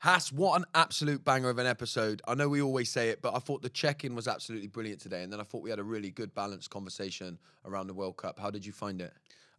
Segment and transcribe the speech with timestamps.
[0.00, 2.22] Haas, what an absolute banger of an episode.
[2.28, 5.00] I know we always say it, but I thought the check in was absolutely brilliant
[5.00, 5.24] today.
[5.24, 8.38] And then I thought we had a really good balanced conversation around the World Cup.
[8.38, 9.12] How did you find it?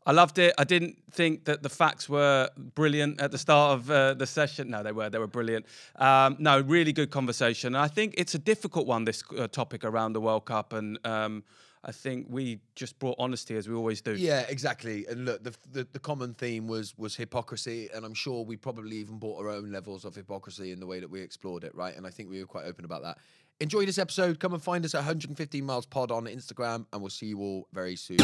[0.06, 0.54] I loved it.
[0.58, 4.70] I didn't think that the facts were brilliant at the start of uh, the session.
[4.70, 5.10] No, they were.
[5.10, 5.66] They were brilliant.
[5.98, 7.76] Um, no, really good conversation.
[7.76, 10.72] I think it's a difficult one, this uh, topic around the World Cup.
[10.72, 11.44] And um,
[11.84, 14.14] I think we just brought honesty as we always do.
[14.14, 15.06] Yeah, exactly.
[15.08, 18.98] And look, the, the the common theme was was hypocrisy, and I'm sure we probably
[18.98, 21.96] even brought our own levels of hypocrisy in the way that we explored it, right?
[21.96, 23.18] And I think we were quite open about that.
[23.62, 24.40] Enjoy this episode.
[24.40, 27.68] Come and find us at 115 miles pod on Instagram, and we'll see you all
[27.74, 28.18] very soon.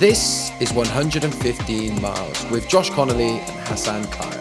[0.00, 4.32] This is 115 Miles with Josh Connolly and Hassan Kaya.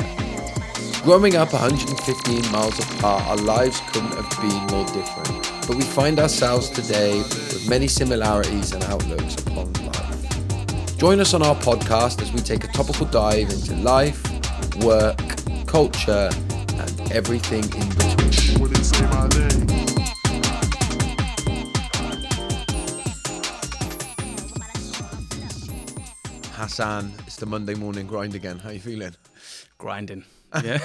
[1.03, 6.17] Growing up 115 miles apart, our lives couldn't have been more different, but we find
[6.17, 10.97] ourselves today with many similarities and outlooks upon life.
[10.97, 14.23] Join us on our podcast as we take a topical dive into life,
[14.77, 15.19] work,
[15.67, 16.29] culture,
[16.69, 19.68] and everything in between.
[26.59, 28.59] Hassan, it's the Monday morning grind again.
[28.59, 29.15] How you feeling?
[29.77, 30.25] grinding.
[30.63, 30.79] Yeah.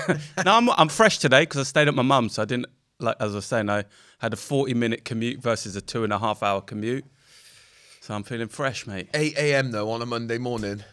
[0.44, 2.34] no, I'm I'm fresh today because I stayed at my mum's.
[2.34, 2.67] So I didn't
[3.00, 3.69] like as I was saying.
[3.70, 3.84] I
[4.19, 7.05] had a 40 minute commute versus a two and a half hour commute.
[8.02, 9.08] So I'm feeling fresh, mate.
[9.14, 9.72] 8 a.m.
[9.72, 10.84] though on a Monday morning.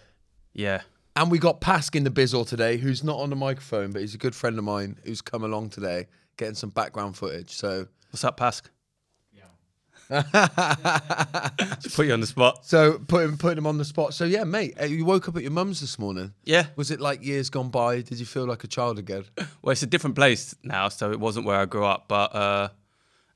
[0.53, 0.81] Yeah.
[1.15, 4.15] And we got Pask in the bizzle today, who's not on the microphone, but he's
[4.15, 7.51] a good friend of mine who's come along today, getting some background footage.
[7.51, 8.63] So, What's up, Pask?
[11.79, 12.65] Just put you on the spot.
[12.65, 14.13] so put him, put him on the spot.
[14.13, 16.33] So yeah, mate, uh, you woke up at your mum's this morning.
[16.43, 16.67] Yeah.
[16.75, 18.01] Was it like years gone by?
[18.01, 19.25] Did you feel like a child again?
[19.63, 22.05] Well, it's a different place now, so it wasn't where I grew up.
[22.07, 22.69] But uh,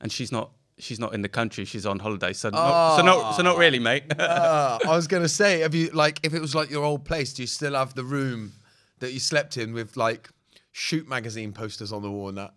[0.00, 1.64] and she's not she's not in the country.
[1.64, 2.32] She's on holiday.
[2.32, 4.04] So not, so not so not really, mate.
[4.18, 7.32] Uh, I was gonna say, have you like if it was like your old place,
[7.32, 8.54] do you still have the room
[8.98, 10.28] that you slept in with like
[10.72, 12.54] shoot magazine posters on the wall and that?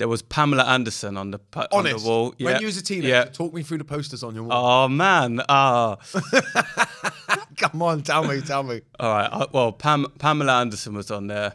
[0.00, 2.02] There was Pamela Anderson on the pu- on Honest.
[2.04, 2.34] the wall.
[2.38, 3.24] When you was a teenager, Yeah.
[3.26, 4.84] talk me through the posters on your wall.
[4.84, 5.40] Oh man.
[5.48, 5.96] Ah.
[7.56, 8.80] Come on, tell me, tell me.
[8.98, 9.28] All right.
[9.30, 11.52] uh, Well, Pam, Pamela Anderson was on there,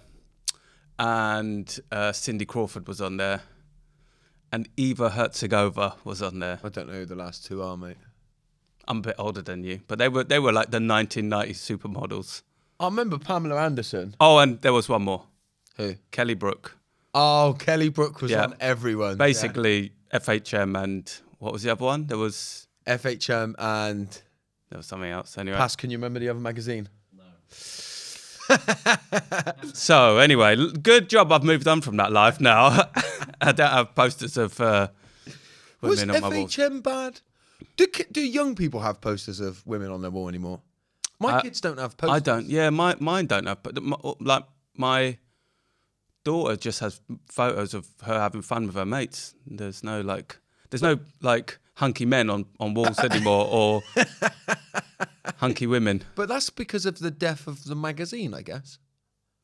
[1.00, 3.41] and uh, Cindy Crawford was on there,
[4.51, 6.59] and Eva Herzegovina was on there.
[6.63, 7.97] I don't know who the last two are, mate.
[8.88, 12.44] I'm a bit older than you, but they were they were like the 1990s supermodels.
[12.79, 14.16] I remember Pamela Anderson.
[14.19, 15.23] Oh, and there was one more,
[15.78, 15.95] Who?
[16.11, 16.78] Kelly Brook.
[17.17, 18.43] Oh, Kelly Brook was Yeah.
[18.43, 19.15] on everyone.
[19.17, 22.07] Basically, FHM and what was the other one?
[22.07, 22.97] There was Yeah.
[22.97, 24.09] FHM and
[24.69, 25.57] there was something else anyway.
[25.57, 25.75] Pass.
[25.77, 26.89] Can you remember the other magazine?
[27.15, 27.23] No.
[29.73, 31.31] So anyway, l- good job.
[31.31, 32.67] I've moved on from that life now.
[33.41, 34.89] I don't have posters of uh,
[35.81, 36.47] Was women on my wall.
[36.47, 37.21] FHM bad?
[37.77, 40.61] Do ki- do young people have posters of women on their wall anymore?
[41.19, 42.15] My I- kids don't have posters.
[42.15, 42.45] I don't.
[42.47, 43.63] Yeah, my mine don't have.
[43.63, 44.43] But the- my, like
[44.77, 45.17] my
[46.25, 46.99] daughter just has
[47.29, 49.33] photos of her having fun with her mates.
[49.47, 50.37] There's no like.
[50.69, 53.83] There's no like hunky men on on walls anymore or
[55.37, 56.03] hunky women.
[56.15, 58.79] But that's because of the death of the magazine, I guess.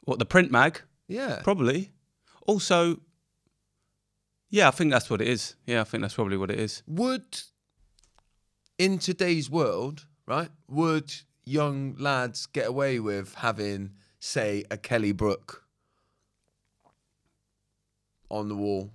[0.04, 0.82] What the print mag?
[1.08, 1.40] Yeah.
[1.44, 1.92] Probably.
[2.46, 3.00] Also.
[4.50, 5.56] Yeah, I think that's what it is.
[5.66, 6.84] Yeah, I think that's probably what it is.
[6.86, 7.42] Would
[8.78, 10.50] in today's world, right?
[10.68, 11.14] Would
[11.46, 15.64] young lads get away with having, say, a Kelly Brook
[18.32, 18.92] on the wall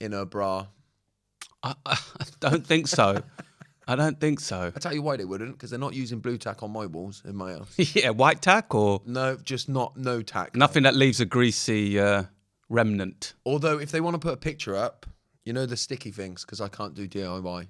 [0.00, 0.66] in her bra?
[1.62, 1.96] I, I
[2.40, 3.22] don't think so.
[3.88, 4.72] I don't think so.
[4.74, 7.22] I tell you why they wouldn't, because they're not using Blu Tack on my walls
[7.26, 7.74] in my house.
[7.94, 10.56] yeah, white tack or No, just not no tack.
[10.56, 12.24] nothing that leaves a greasy uh,
[12.70, 13.34] remnant.
[13.44, 15.04] Although, if they want to put a picture up,
[15.44, 17.66] you know the sticky things, because I can't do DIY.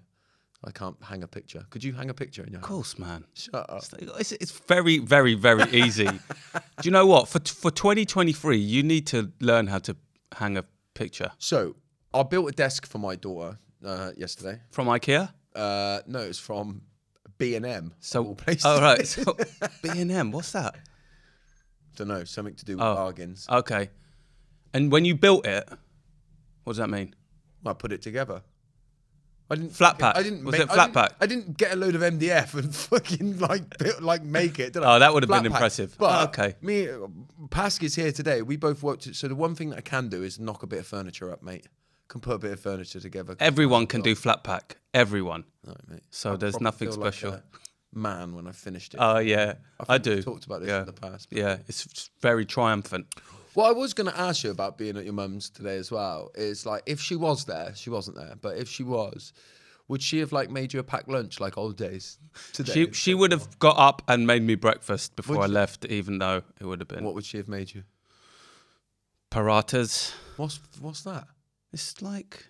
[0.66, 1.66] I can't hang a picture.
[1.70, 3.24] Could you hang a picture in your Of course, man.
[3.34, 3.82] Shut up.
[4.18, 6.06] It's, it's very, very, very easy.
[6.54, 7.28] Do you know what?
[7.28, 9.96] For for 2023, you need to learn how to
[10.36, 10.64] hang a
[10.94, 11.76] picture So,
[12.12, 14.60] I built a desk for my daughter uh, yesterday.
[14.70, 15.30] from IKEA.
[15.54, 16.82] Uh, no, it's from
[17.38, 17.92] B and M.
[18.00, 18.64] So, places.
[18.64, 19.36] oh right, so
[19.82, 20.30] B and M.
[20.32, 20.76] What's that?
[21.96, 22.94] don't know, something to do with Oh.
[22.94, 23.46] bargains.
[23.48, 23.90] Okay.
[24.72, 25.68] And when you built it,
[26.64, 27.14] what does that mean?
[27.64, 28.42] I put it together.
[29.50, 30.16] I didn't Flat pack?
[30.16, 30.44] I didn't.
[30.44, 31.12] Was make, it I flat didn't- pack?
[31.20, 34.72] I didn't get a load of MDF and fucking like build, like make it.
[34.72, 34.96] Did I?
[34.96, 35.58] Oh, that would have Flat been pack.
[35.60, 35.96] impressive.
[35.98, 36.54] But Oh, okay.
[36.62, 36.88] me,
[37.48, 38.40] Pask is here today.
[38.42, 39.14] We both worked.
[39.14, 41.42] So the one thing that I can do is knock a bit of furniture up,
[41.42, 41.66] mate.
[42.08, 43.36] Can put a bit of furniture together.
[43.40, 44.76] Everyone can do flat pack.
[44.94, 45.44] Everyone.
[45.66, 46.02] Right, mate.
[46.10, 47.32] So I there's nothing like special.
[47.34, 47.42] a
[47.94, 48.98] man when I finished it.
[49.00, 50.22] Oh yeah, I, think do.
[50.22, 50.80] talked about this yeah.
[50.80, 53.06] in the past, Yeah, it's very triumphant.
[53.54, 56.30] What I was going to ask you about being at your mum's today as well
[56.34, 59.32] is like if she was there, she wasn't there, but if she was,
[59.88, 62.18] would she have like made you a packed lunch like old days
[62.52, 62.72] today?
[62.72, 65.52] She she would have got up and made me breakfast before Would I you?
[65.52, 67.84] left, even though it would have been what would she have made you?
[69.30, 70.12] parathas.
[70.36, 71.26] What's what's that?
[71.72, 72.46] It's like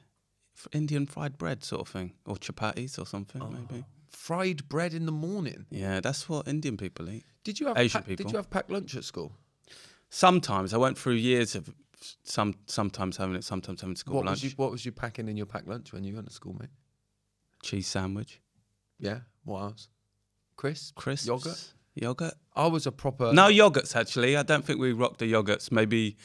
[0.56, 3.49] f- Indian fried bread sort of thing, or chapatis or something Oh.
[3.51, 3.85] maybe.
[4.11, 5.67] Fried bread in the morning.
[5.71, 7.25] Yeah, that's what Indian people eat.
[7.43, 8.33] Did you have Asian pack- Did people.
[8.33, 9.37] you have packed lunch at school?
[10.11, 11.73] Sometimes I went through years of
[12.23, 14.43] some sometimes having it, sometimes having school What lunch.
[14.43, 16.55] was you What was you packing in your packed lunch when you went to school,
[16.61, 16.71] mate?
[17.62, 18.41] Cheese sandwich,
[18.99, 19.21] Yeah.
[19.45, 19.89] What else?
[20.56, 20.93] Crisps.
[20.95, 21.73] crisps, Yogurt.
[21.95, 22.35] yogurt.
[22.55, 23.33] I was a proper.
[23.33, 24.37] No yogurts actually.
[24.37, 25.73] I don't think we rocked the yogurts.
[25.73, 26.17] Maybe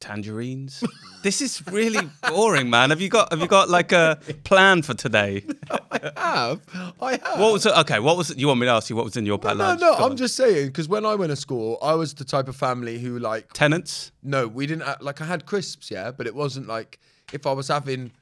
[0.00, 0.82] tangerines.
[1.22, 2.90] this is really boring, man.
[2.90, 5.44] Have you got Have you got like a plan for today?
[5.90, 6.60] I have.
[7.00, 7.38] I have.
[7.38, 7.76] What was it?
[7.78, 8.38] Okay, what was it?
[8.38, 9.94] You want me to ask you what was in your no, no, no.
[9.94, 10.16] I'm on.
[10.16, 13.18] just saying because when I went to school, I was the type of family who
[13.18, 14.12] like tenants.
[14.22, 14.82] No, we didn't.
[14.82, 16.98] Have, like I had crisps, yeah, but it wasn't like
[17.32, 18.12] if I was having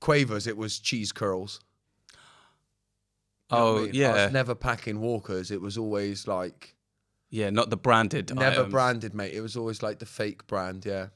[0.00, 1.60] quavers, it was cheese curls.
[3.50, 3.88] You know what I Oh mean?
[3.94, 5.50] I yeah, was never packing Walkers.
[5.50, 6.74] It was always like
[7.34, 8.32] yeah, not the branded.
[8.34, 8.70] never items.
[8.72, 9.34] branded, mate.
[9.34, 10.84] It was always like the fake brand.
[10.86, 11.08] Yeah.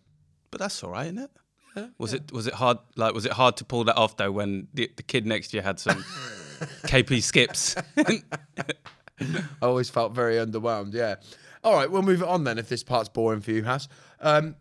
[0.50, 1.31] But that's all right, isn't it?
[1.76, 2.79] Yeah, Was it was it hard?
[2.97, 5.59] Like, was it hard to pull that off though when the, the kid next to
[5.59, 6.03] you had some
[6.87, 7.76] KP Skips?
[7.97, 9.32] I
[9.62, 10.93] always felt very underwhelmed.
[10.94, 11.17] Yeah.
[11.62, 12.59] All right, we'll move it on then.
[12.59, 13.88] If this part's boring for you, Haas.
[14.21, 14.56] Um,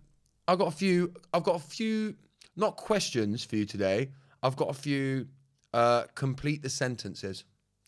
[0.47, 1.13] I've got a few.
[1.33, 2.15] I've got a few.
[2.55, 4.11] Not questions for you today.
[4.43, 5.27] I've got a few.
[5.73, 7.43] Uh, complete the sentences.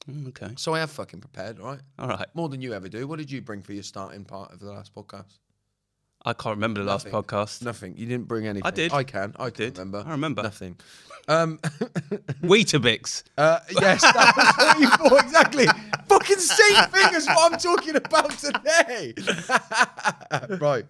[0.10, 1.60] Mm, okay, So I have fucking prepared.
[1.60, 1.80] right?
[1.98, 2.28] All right.
[2.34, 3.08] More than you ever do.
[3.08, 5.38] What did you bring for your starting part of the last podcast?
[6.26, 7.22] I can't remember the last Nothing.
[7.24, 7.62] podcast.
[7.64, 7.96] Nothing.
[7.98, 8.66] You didn't bring anything.
[8.68, 8.92] I did.
[8.94, 9.34] I can.
[9.40, 9.78] I, did.
[9.78, 10.04] remember.
[10.06, 10.44] I remember.
[10.44, 10.78] Nothing.
[11.28, 11.60] Um,
[12.42, 13.22] Weetabix.
[13.38, 15.68] uh, yes, that was what you thought exactly.
[16.08, 19.14] Fucking same thing as what I'm talking about today.
[20.60, 20.86] right.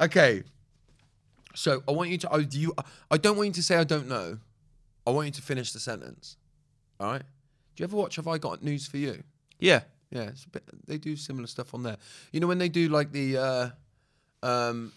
[0.00, 0.42] Okay.
[1.54, 2.32] So I want you to.
[2.32, 2.74] I, do you.
[3.08, 4.38] I don't want you to say I don't know.
[5.06, 6.36] I want you to finish the sentence.
[6.98, 7.22] All right.
[7.78, 9.22] Do you ever watch Have I Got News for You?
[9.60, 9.82] Yeah.
[10.10, 11.96] Yeah, it's a bit, they do similar stuff on there.
[12.32, 13.70] You know when they do like the, uh,
[14.42, 14.90] um,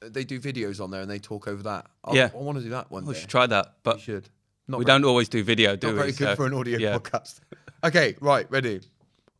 [0.00, 1.86] they do videos on there and they talk over that.
[2.04, 2.30] I, Yeah.
[2.34, 3.20] I want to do that one We day.
[3.20, 4.28] should try that, but should.
[4.66, 5.98] Not we very, don't always do video, do not we?
[6.00, 6.98] very good So, for an audio yeah.
[6.98, 7.38] podcast.
[7.84, 8.80] Okay, right, ready.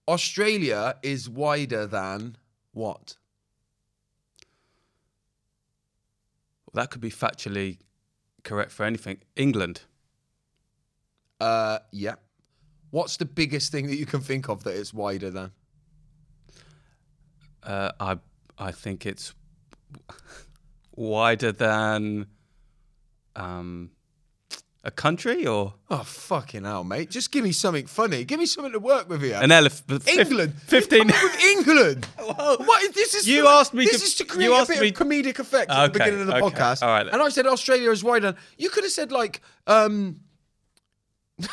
[0.06, 2.36] Australia is wider than
[2.72, 3.16] what?
[6.74, 7.78] That could be factually
[8.44, 9.18] correct for anything.
[9.34, 9.82] England.
[11.40, 12.14] Uh, yeah.
[12.92, 15.50] What's the biggest thing that you can think of that it's wider than?
[17.62, 18.18] Uh, I
[18.58, 19.34] I think it's
[20.94, 22.26] wider than
[23.34, 23.90] um,
[24.84, 27.08] a country or Oh fucking hell, mate!
[27.10, 28.24] Just give me something funny.
[28.24, 29.38] Give me something to work with here.
[29.40, 30.06] an elephant.
[30.06, 31.08] England, Fifteen.
[31.08, 32.04] You've come up with England.
[32.68, 33.14] what is this?
[33.14, 35.38] Is You for- asked me This to- is to create a bit me- of comedic
[35.38, 36.82] effect at the beginning of the okay, podcast.
[36.82, 37.06] all right.
[37.06, 38.34] And I said Australia is wider.
[38.58, 40.20] You could have said like, um,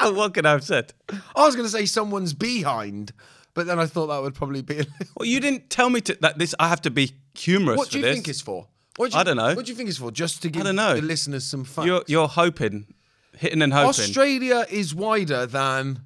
[0.12, 0.92] what could I have said?
[1.34, 3.12] I was going to say someone's behind,
[3.54, 4.74] but then I thought that would probably be.
[4.74, 5.06] A little...
[5.16, 6.38] Well, you didn't tell me to that.
[6.38, 7.78] This I have to be humorous.
[7.78, 8.14] What do you this.
[8.14, 8.68] think it's for?
[8.96, 9.54] What do you, I don't know.
[9.54, 10.10] What do you think it's for?
[10.10, 10.94] Just to give don't know.
[10.94, 11.86] the listeners some fun.
[11.86, 12.94] You're you're hoping,
[13.36, 13.88] hitting and hoping.
[13.88, 16.00] Australia is wider than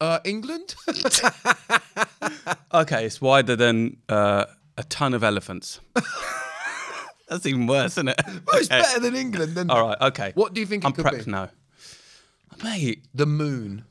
[0.00, 0.74] uh, England.
[2.74, 4.46] okay, it's wider than uh,
[4.76, 5.80] a ton of elephants.
[7.28, 8.20] That's even worse, isn't it?
[8.26, 8.80] well, it's Okay.
[8.80, 9.54] better than England.
[9.54, 10.00] Then All right.
[10.00, 10.32] Okay.
[10.34, 11.30] What do you think I'm could prepped be?
[11.30, 11.50] now.
[12.62, 13.84] Mate, The moon.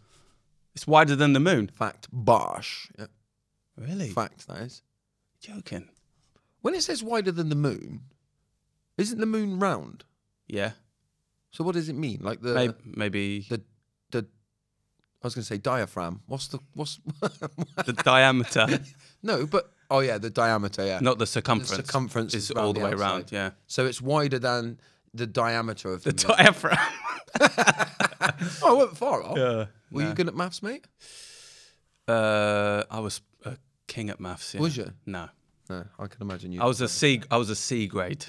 [0.75, 1.69] it's wider than the moon.
[1.75, 2.07] Fact.
[2.11, 2.89] Bosh.
[2.97, 3.05] Yeah.
[3.77, 4.09] Really?
[4.09, 4.47] Fact.
[4.47, 4.81] That is.
[5.39, 5.89] Joking.
[6.61, 8.01] When it says wider than the moon,
[8.97, 10.03] isn't the moon round?
[10.47, 10.71] Yeah.
[11.51, 12.19] So what does it mean?
[12.21, 13.61] Like the maybe maybe the
[14.11, 14.27] the
[15.23, 16.21] I was going to say diaphragm.
[16.27, 16.99] What's the what's
[17.85, 18.67] the diameter,
[19.23, 20.99] No, but oh yeah, the diameter, yeah.
[21.01, 21.69] not the circumference.
[21.71, 23.31] The circumference is all the the way around.
[23.31, 23.51] Yeah.
[23.67, 24.79] So it's wider than
[25.13, 26.77] the diameter of the, The diaphragm.
[28.61, 29.37] Oh, I went far off.
[29.37, 29.65] yeah.
[29.91, 30.85] Were you good at maths, mate?
[32.07, 33.57] Uh, I was a
[33.87, 34.53] king at maths.
[34.53, 34.61] Yeah.
[34.61, 34.91] Was you?
[35.05, 35.29] No.
[35.69, 36.61] No, I can imagine you.
[36.61, 37.21] I was a C.
[37.29, 38.25] I was a C grade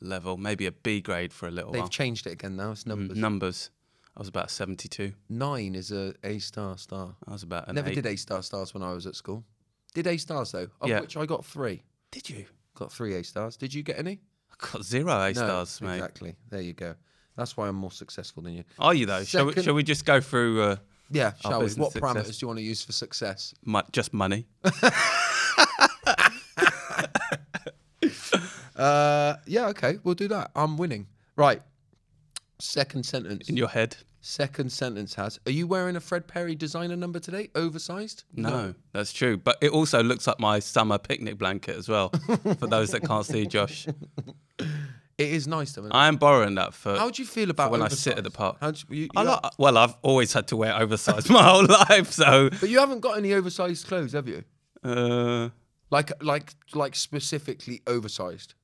[0.00, 1.78] level, maybe a B grade for a little bit.
[1.78, 1.88] They've while.
[1.88, 2.72] changed it again now.
[2.72, 3.16] It's numbers.
[3.16, 3.70] Numbers.
[4.14, 5.12] I was about seventy-two.
[5.30, 7.16] Nine is a A star star.
[7.26, 7.94] I was about an Never eight.
[7.94, 9.42] did A star stars when I was at school.
[9.94, 11.00] Did A stars though, of Yeah.
[11.00, 11.82] which I got three.
[12.10, 12.44] Did you?
[12.74, 13.56] Got three A stars.
[13.56, 14.20] Did you get any?
[14.50, 15.94] I got zero A No, stars, mate.
[15.94, 16.36] Exactly.
[16.50, 16.94] There you go.
[17.36, 18.64] That's why I'm more successful than you.
[18.78, 19.24] Are you though?
[19.24, 20.76] Shall we, shall we just go through uh,
[21.10, 21.66] Yeah, shall we?
[21.70, 22.00] What success.
[22.00, 23.54] parameters do you want to use for success?
[23.92, 24.46] just money?
[28.74, 30.50] Uh, yeah, okay, we'll do that.
[30.56, 31.06] I'm winning.
[31.36, 31.62] Right.
[32.58, 33.48] Second sentence.
[33.48, 33.96] in your head.
[34.24, 35.38] Second sentence Haas.
[35.46, 37.50] Are you wearing a Fred Perry designer number today?
[37.56, 38.24] Oversized?
[38.34, 39.36] No, that's true.
[39.36, 42.10] But it also looks like my summer picnic blanket as well.
[42.58, 43.86] for those that can't see Josh,
[45.18, 45.82] It is nice though.
[45.82, 45.96] isn't it?
[45.96, 46.96] I am borrowing that for.
[46.96, 48.34] How do you feel about when I sit at the oversized?
[48.36, 48.56] park.
[48.60, 51.66] How do you, you, I like, well, I've always had to wear oversized my whole
[51.66, 54.42] life, so but you haven't got any oversized clothes, have you?
[54.84, 55.50] uh,
[55.90, 58.54] Like like like specifically oversized.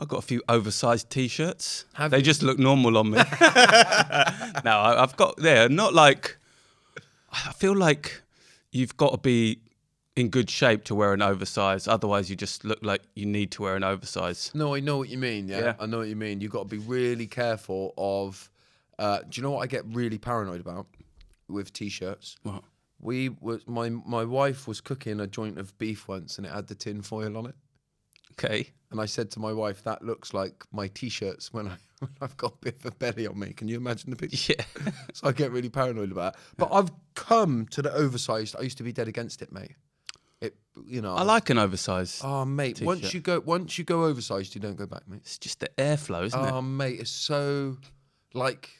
[0.00, 1.84] I've got a few oversized t-shirts.
[1.94, 2.22] Have they you?
[2.22, 3.16] just look normal on me.
[4.64, 5.68] no, I, I've got there.
[5.68, 6.36] Not like
[7.32, 8.22] I feel like
[8.70, 9.60] you've got to be
[10.18, 11.86] in good shape to wear an oversized.
[11.88, 14.52] Otherwise, you just look like you need to wear an oversized.
[14.54, 15.46] No, I know what you mean.
[15.48, 15.74] Yeah, Yeah.
[15.78, 16.40] I know what you mean.
[16.40, 18.50] You've got to be really careful of.
[18.98, 20.88] Uh, do you know what I get really paranoid about
[21.48, 22.36] with t-shirts?
[22.42, 22.64] What?
[23.00, 26.66] We was my my wife was cooking a joint of beef once, and it had
[26.66, 27.54] the tin foil on it.
[28.32, 28.70] Okay.
[28.90, 32.36] And I said to my wife, "That looks like my t-shirts when I when I've
[32.36, 34.54] got a bit of a belly on me." Can you imagine the picture?
[34.58, 34.92] Yeah.
[35.12, 36.40] so I get really paranoid about it.
[36.56, 38.56] But I've come to the oversized.
[38.58, 39.76] I used to be dead against it, mate.
[40.40, 41.14] It, you know.
[41.14, 42.22] I like an oversized.
[42.24, 42.80] Oh, mate.
[42.80, 43.14] Once t-shirt.
[43.14, 45.20] you go, once you go oversized, you don't go back, mate.
[45.22, 46.52] It's just the airflow, isn't it?
[46.52, 47.76] Oh, mate, it's so
[48.34, 48.70] like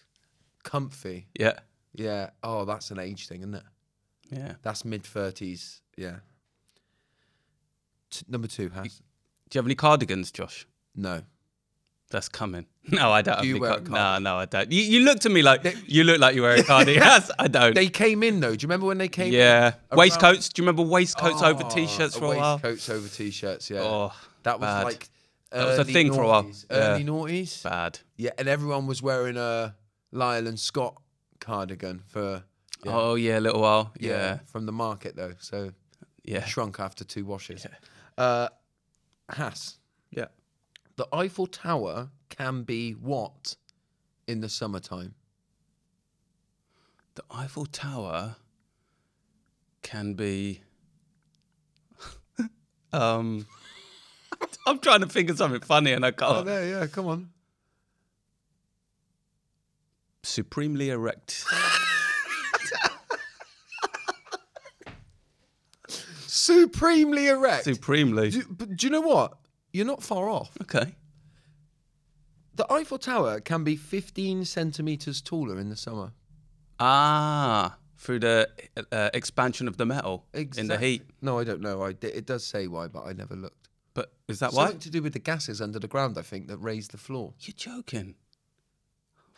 [0.62, 1.26] comfy.
[1.38, 1.58] Yeah.
[1.94, 2.30] Yeah.
[2.42, 3.64] Oh, that's an age thing, isn't it?
[4.30, 4.54] Yeah.
[4.62, 5.80] That's mid thirties.
[5.96, 6.16] Yeah.
[8.10, 9.00] T- number two has
[9.50, 10.66] Do you have any cardigans, Josh?
[10.94, 11.22] no.
[12.10, 12.64] That's coming.
[12.92, 13.42] No, I don't.
[13.42, 14.71] Do you wear a car- no, no, I don't.
[14.73, 17.02] You, you looked at me like They- you look like you wear a cardigan.
[17.02, 17.75] yes, I don't.
[17.75, 18.54] They came in though.
[18.57, 19.33] Do you remember when they came?
[19.33, 20.49] yeah, around- waistcoats.
[20.49, 22.54] Do you remember waistcoats over Oh, t-shirts for a while?
[22.62, 23.71] Waistcoats over t-shirts.
[23.71, 23.80] Yeah.
[23.83, 24.12] Oh,
[24.45, 24.85] that was bad.
[24.85, 25.09] like.
[25.50, 26.45] That was a early thing for a while.
[26.45, 26.66] noughties.
[26.71, 26.76] Yeah.
[26.76, 27.62] Early noughties.
[27.62, 27.99] bad.
[28.16, 29.75] Yeah, and everyone was wearing a
[30.12, 31.00] Lyle and Scott
[31.40, 32.45] cardigan for.
[32.85, 32.92] Yeah.
[32.95, 33.92] Oh yeah, a little while.
[33.99, 35.33] yeah, Yeah, from the market though.
[35.40, 35.73] So
[36.23, 37.66] yeah, shrunk after two washes.
[38.18, 38.49] Uh,
[39.30, 39.78] Haas,
[40.11, 40.26] yeah.
[40.97, 43.56] the Eiffel Tower can be what
[44.26, 45.14] in the summertime?
[47.14, 48.37] The Eiffel Tower
[49.82, 50.61] can be.
[52.92, 53.47] um,
[54.66, 56.38] I'm trying to think of something funny and I can't.
[56.38, 57.30] Oh, there, yeah, come on.
[60.23, 61.44] Supremely erect.
[66.49, 67.64] Supremely erect.
[67.64, 68.30] Supremely.
[68.30, 69.37] do, but do you know what?
[69.73, 70.50] You're not far off.
[70.62, 70.94] Okay.
[72.58, 76.10] The Eiffel Tower can be 15 centimeters taller in the summer.
[76.80, 78.48] Ah, through the
[78.90, 81.02] uh, expansion of the metal in the heat.
[81.22, 81.84] No, I don't know.
[81.84, 83.68] I, it does say why, but I never looked.
[83.94, 84.64] But is that why?
[84.64, 87.32] Something to do with the gases under the ground, I think, that raise the floor.
[87.38, 88.16] You're joking.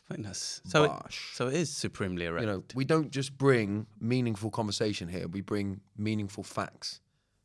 [0.08, 0.84] I think that's so.
[0.84, 0.92] It,
[1.34, 2.40] so it is supremely erect.
[2.40, 5.28] You know, we don't just bring meaningful conversation here.
[5.28, 7.00] We bring meaningful facts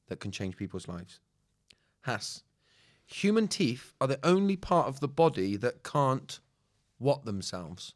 [0.07, 1.19] that can change people's lives.
[2.05, 2.43] Haas,
[3.05, 6.39] human teeth are the only part of the body that can't
[6.97, 7.93] what themselves.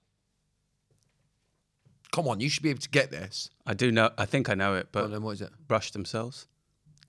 [2.11, 3.49] Come on, you should be able to get this.
[3.67, 4.09] I do know.
[4.17, 5.51] I think I know it, But but then what is it?
[5.67, 6.47] brush themselves.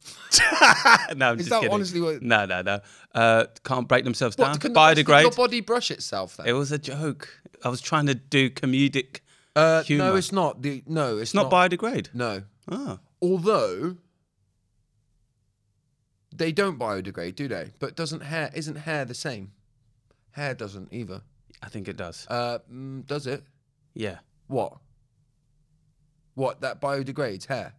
[1.14, 1.72] no, I'm Is just that kidding.
[1.72, 2.80] honestly what- No, no, no.
[3.14, 4.50] Uh, can't break themselves down.
[4.52, 5.22] What, can the rest of Biodegrade.
[5.22, 6.46] your body brush itself then?
[6.46, 7.28] It was a joke.
[7.64, 9.20] I was trying to do comedic.
[9.56, 10.04] uh, humour.
[10.04, 10.62] no, it's not.
[10.62, 12.14] The no, it's, It's not, biodegrade.
[12.14, 13.96] No, Oh, although
[16.40, 17.70] they don't biodegrade, do they?
[17.78, 19.52] But doesn't hair isn't hair the same?
[20.32, 21.20] Hair doesn't either.
[21.62, 22.26] I think it does.
[22.28, 23.44] Uh, mm, does it?
[23.92, 24.20] Yeah.
[24.46, 24.78] What?
[26.34, 27.74] What that biodegrades hair?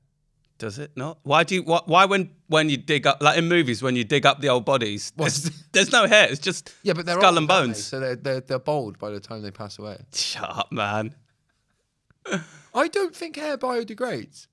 [0.60, 1.18] Does it not?
[1.24, 1.64] Why do you?
[1.64, 4.50] Why, why when when you dig up like in movies when you dig up the
[4.50, 5.12] old bodies?
[5.16, 6.28] There's, there's no hair.
[6.30, 7.68] It's just Yeah, but they're skull old, and aren't they?
[7.70, 7.84] bones.
[7.84, 9.98] so they're, they're they're bald by the time they pass away.
[10.14, 11.16] Shut up, man.
[12.76, 14.46] I don't think hair biodegrades.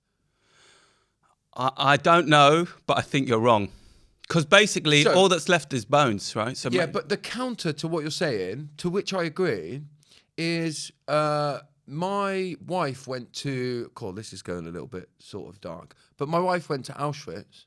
[1.54, 3.68] I, I don't know, but I think you're wrong.
[4.28, 6.54] Because basically, So- all that's left is bones, right?
[6.56, 9.82] So Yeah, but the counter to what you're saying, to which I agree,
[10.36, 13.90] is uh, my wife went to.
[13.94, 16.92] Cool, this is going a little bit sort of dark, but my wife went to
[16.92, 17.64] Auschwitz,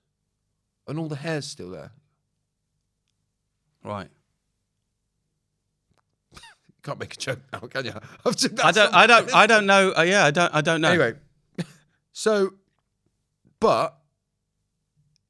[0.87, 1.91] and all the hair's still there.
[3.83, 4.09] right.
[6.33, 7.91] You can't make a joke now, can you?
[8.63, 8.93] I don't.
[8.93, 9.35] I don't.
[9.35, 9.93] I don't know.
[9.95, 10.53] Uh, yeah, I don't.
[10.55, 10.89] I don't know.
[10.89, 11.13] Anyway,
[12.11, 12.53] so,
[13.59, 14.00] but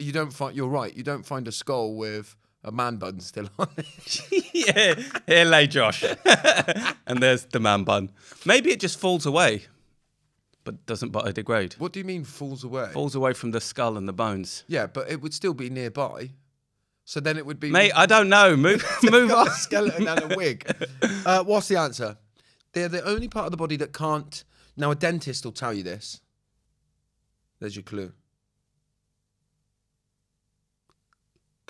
[0.01, 0.55] you don't find.
[0.55, 0.95] You're right.
[0.95, 4.21] You don't find a skull with a man bun still on it.
[4.53, 4.95] yeah.
[5.27, 6.03] Here lay Josh,
[7.07, 8.11] and there's the man bun.
[8.45, 9.65] Maybe it just falls away,
[10.63, 11.73] but doesn't biodegrade.
[11.79, 12.89] What do you mean falls away?
[12.93, 14.63] Falls away from the skull and the bones.
[14.67, 16.31] Yeah, but it would still be nearby.
[17.03, 18.55] So then it would be Mate, I don't know.
[18.55, 19.47] Move, move on.
[19.47, 20.71] a skeleton and a wig.
[21.25, 22.17] Uh, what's the answer?
[22.73, 24.43] They're the only part of the body that can't.
[24.77, 26.21] Now, a dentist will tell you this.
[27.59, 28.13] There's your clue.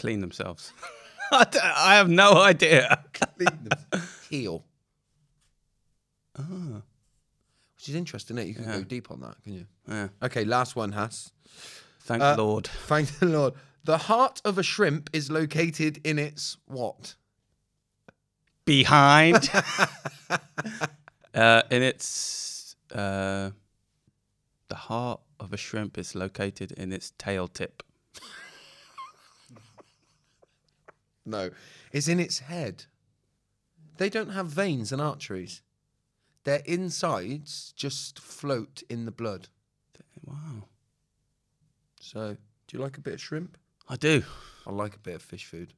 [0.02, 0.74] Clean themselves.
[1.32, 3.04] I, I have no idea.
[3.14, 3.60] Clean
[3.92, 4.02] them.
[4.32, 4.66] Heal.
[6.40, 6.82] Ah,
[7.76, 8.38] which is interesting.
[8.40, 8.78] It you can Yeah.
[8.78, 9.68] go deep on that, can you?
[9.88, 10.08] yeah.
[10.24, 11.32] Okay, last one, Haas.
[12.02, 12.66] Thank Uh, Lord.
[12.88, 13.54] Thank the Lord.
[13.84, 17.14] The heart of a shrimp is located in its what?
[18.66, 19.50] Behind.
[20.30, 23.52] uh, and it's uh,
[24.68, 27.84] the heart of a shrimp is located in its tail tip.
[31.32, 31.50] No,
[31.92, 32.86] it's in its head.
[33.98, 35.62] They don't have veins and arteries.
[36.44, 39.48] Their insides just float in the blood.
[40.26, 40.66] Wow.
[42.00, 43.58] So, do you like a bit of shrimp?
[43.90, 44.24] I do.
[44.68, 45.74] I like a bit of fish food.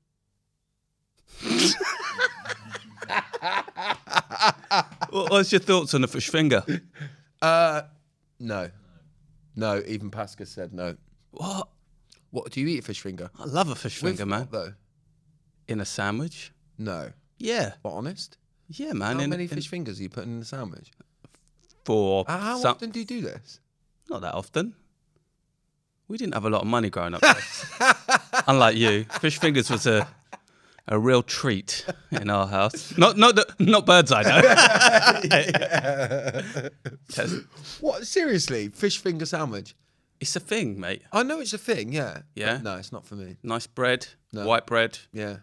[5.10, 6.64] What- What's your thoughts on the fish finger?
[7.42, 7.84] Uh,
[8.40, 8.70] no,
[9.56, 9.84] no.
[9.86, 10.96] Even Pascal said no.
[11.32, 11.68] What?
[12.32, 13.30] What do you eat a fish finger?
[13.38, 14.48] I love a fish finger, man.
[14.52, 14.74] though?
[15.68, 16.52] In a sandwich?
[16.78, 17.12] No.
[17.38, 17.74] Yeah.
[17.84, 18.38] But honest?
[18.68, 19.18] Yeah, man.
[19.18, 20.92] How in, many in- fish fingers are you putting in the sandwich?
[21.86, 23.60] For Uh, how some- often do you do this?
[24.10, 24.76] Not that often.
[26.08, 27.24] We didn't have a lot of money growing up.
[28.48, 30.08] Unlike you, fish fingers was a
[30.90, 32.98] a real treat in our house.
[32.98, 34.42] Not not the, not Birds Eye though.
[37.80, 38.08] What?
[38.08, 39.76] Seriously, fish finger sandwich?
[40.20, 41.02] It's a thing, mate.
[41.12, 42.14] I know it's a thing, yeah.
[42.14, 42.60] but Yeah?
[42.62, 43.38] No, it's not for me.
[43.44, 44.46] Nice bread, No.
[44.46, 45.38] white bread, Yeah,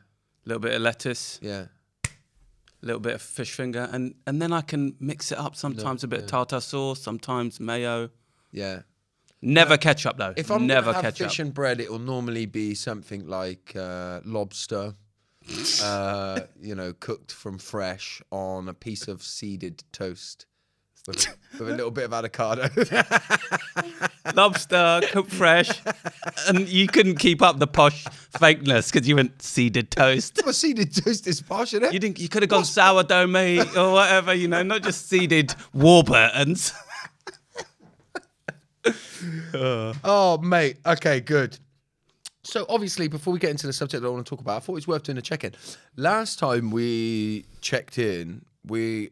[0.44, 1.66] little bit of lettuce, yeah.
[2.04, 2.10] a
[2.82, 5.56] little bit of fish finger, and and then I can mix it up.
[5.56, 8.10] Sometimes a bit of tartar sauce, sometimes mayo.
[8.52, 8.82] Yeah.
[9.42, 10.34] Never ketchup though.
[10.36, 11.28] If I'm never have ketchup.
[11.28, 14.94] fish and bread, it will normally be something like uh, lobster,
[15.82, 20.44] uh, you know, cooked from fresh on a piece of seeded toast
[21.06, 21.26] with,
[21.58, 22.68] with a little bit of avocado.
[24.34, 25.70] lobster cooked fresh,
[26.48, 28.04] and you couldn't keep up the posh
[28.34, 30.40] fakeness because you went seeded toast.
[30.44, 31.92] well, seeded toast is posh, isn't it?
[31.92, 32.18] You didn't.
[32.18, 36.72] You could have gone sourdough meat or whatever, you know, not just seeded Warburtons.
[39.52, 40.78] Oh, mate.
[40.86, 41.58] Okay, good.
[42.42, 44.60] So, obviously, before we get into the subject that I want to talk about, I
[44.60, 45.54] thought it was worth doing a check in.
[45.96, 49.10] Last time we checked in, we,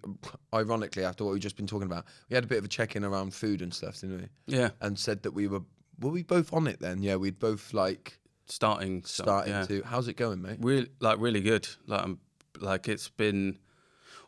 [0.52, 2.96] ironically, after what we've just been talking about, we had a bit of a check
[2.96, 4.56] in around food and stuff, didn't we?
[4.56, 5.62] Yeah, And said that we were,
[6.00, 7.02] were we both on it then?
[7.02, 9.02] Yeah, we'd both like starting.
[9.04, 9.64] so- starting yeah.
[9.64, 9.82] to.
[9.84, 10.58] How's it going, mate?
[10.60, 11.68] really like really good.
[11.86, 12.18] Like I'm,
[12.60, 13.58] like it's been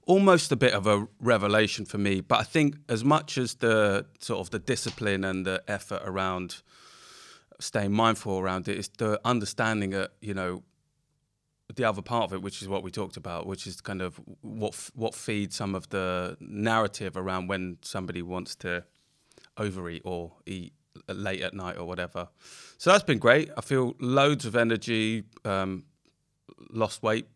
[0.07, 2.21] almost a bit of a revelation for me.
[2.21, 6.62] But I think as much as the sort of the discipline and the effort around
[7.61, 10.62] staying mindful around it, it's the understanding that you know
[11.75, 14.21] the other part of it, which is what we talked about, which is kind of
[14.43, 18.85] what what feeds some of the narrative around when somebody wants to
[19.57, 20.73] overeat or eat
[21.09, 22.29] late at night or whatever.
[22.79, 23.51] So that's been great.
[23.57, 25.85] I feel loads of energy, um,
[26.71, 27.27] lost weight,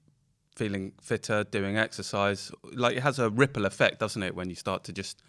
[0.57, 2.51] feeling fitter, doing exercise.
[2.73, 5.23] Like it has a ripple effect, doesn't it, when you start to just,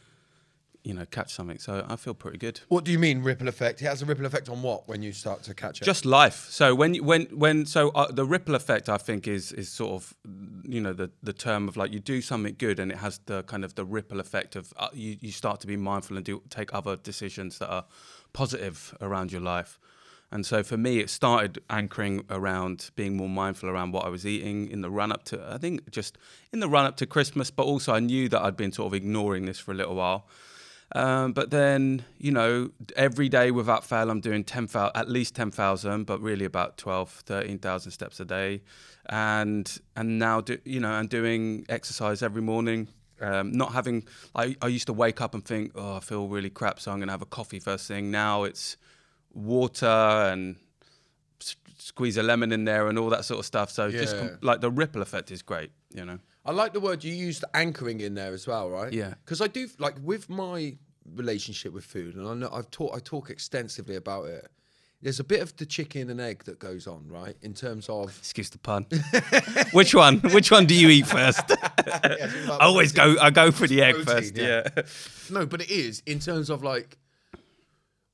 [0.86, 1.58] you know, catch something.
[1.58, 2.60] So I feel pretty good.
[2.70, 3.82] What do you mean ripple effect?
[3.82, 5.86] It has a ripple effect on what when you start to catch it?
[5.86, 6.48] Just life.
[6.50, 9.92] So when you- when when so uh, the ripple effect, I think, is is sort
[9.98, 10.14] of
[10.76, 13.44] you know the the term of like you do something good and it has the
[13.44, 16.42] kind of the ripple effect of uh, you you start to be mindful and do
[16.50, 17.86] take other decisions that are
[18.34, 19.80] positive around your life.
[20.32, 24.26] And so for me, it started anchoring around being more mindful around what I was
[24.26, 26.18] eating in the run up to, I think just
[26.52, 28.94] in the run up to Christmas, but also I knew that I'd been sort of
[28.94, 30.28] ignoring this for a little while.
[30.94, 36.06] Um, but then, you know, every day without fail, I'm doing 10,000, at least 10,000,
[36.06, 38.62] but really about 12, 13,000 steps a day.
[39.10, 42.88] And, and now, do, you know, I'm doing exercise every morning.
[43.20, 44.04] Um, not having,
[44.36, 46.98] I, I used to wake up and think, oh, I feel really crap, so I'm
[47.00, 48.12] going to have a coffee first thing.
[48.12, 48.78] Now it's
[49.34, 50.56] water and
[51.42, 53.72] s- squeeze a lemon in there and all that sort of stuff.
[53.72, 56.20] So just com- like the ripple effect is great, you know.
[56.46, 58.94] I like the word you used, anchoring in there as well, right?
[58.94, 59.16] Yeah.
[59.24, 60.78] Because I do like with my
[61.16, 64.48] relationship with food, and I know I've taught, I talk extensively about it.
[65.02, 67.36] There's a bit of the chicken and egg that goes on, right?
[67.42, 68.88] In terms of Excuse the pun.
[69.72, 70.20] Which one?
[70.20, 71.42] Which one do you eat first?
[71.52, 73.16] I always go.
[73.22, 74.38] I go for the egg Protein, first.
[74.38, 74.64] yeah.
[74.76, 74.84] Yeah.
[75.30, 76.98] no, but it is in terms of like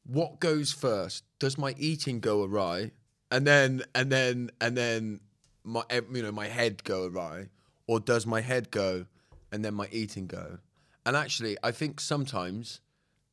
[0.06, 1.24] what goes first.
[1.39, 2.91] Does my eating go awry,
[3.30, 5.22] and then and then and then
[5.63, 7.48] my you know my head go awry,
[7.92, 9.06] or does my head go
[9.52, 10.60] and then my eating go?
[11.06, 12.80] And actually, I think sometimes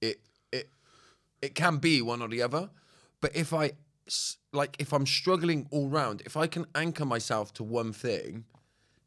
[0.01, 0.18] it
[0.51, 0.68] it
[1.40, 2.68] it can be one or the other.
[3.21, 3.75] But if I
[4.53, 8.47] like if I'm struggling all round, if I can anchor myself to one thing,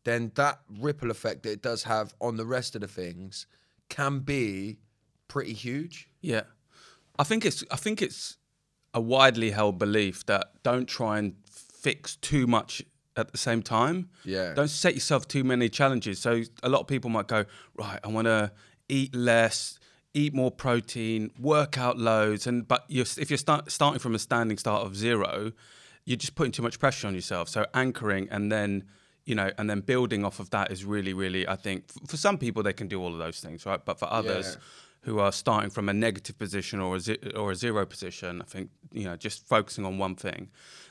[0.05, 3.45] then that ripple effect that it does have on the rest of the things
[3.89, 4.77] can be
[5.27, 6.07] pretty huge.
[6.21, 6.43] Yeah.
[7.19, 7.61] I think it's.
[7.69, 8.37] I think it's
[8.93, 12.83] a widely held belief that don't try and fix too much
[13.17, 14.09] at the same time.
[14.23, 14.53] Yeah.
[14.53, 16.19] Don't set yourself too many challenges.
[16.19, 17.45] So a lot of people might go,
[17.77, 18.51] right, I want to
[18.87, 19.79] eat less,
[20.13, 24.19] eat more protein, work out loads, and but you're, if you're start, starting from a
[24.19, 25.51] standing start of zero,
[26.05, 27.49] you're just putting too much pressure on yourself.
[27.49, 28.85] So anchoring and then
[29.23, 32.17] you know, and then building off of that is really, really, I think, f- for
[32.17, 33.79] some people they can do all of those things, right?
[33.85, 34.61] But for others Yeah.
[35.03, 38.71] who are starting from a negative position or a or a zero position, I think
[38.91, 40.49] you know, just focusing on one thing.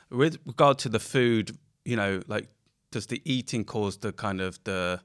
[0.09, 2.47] With regard to the food, you know, like
[2.91, 5.01] does the eating cause the kind of the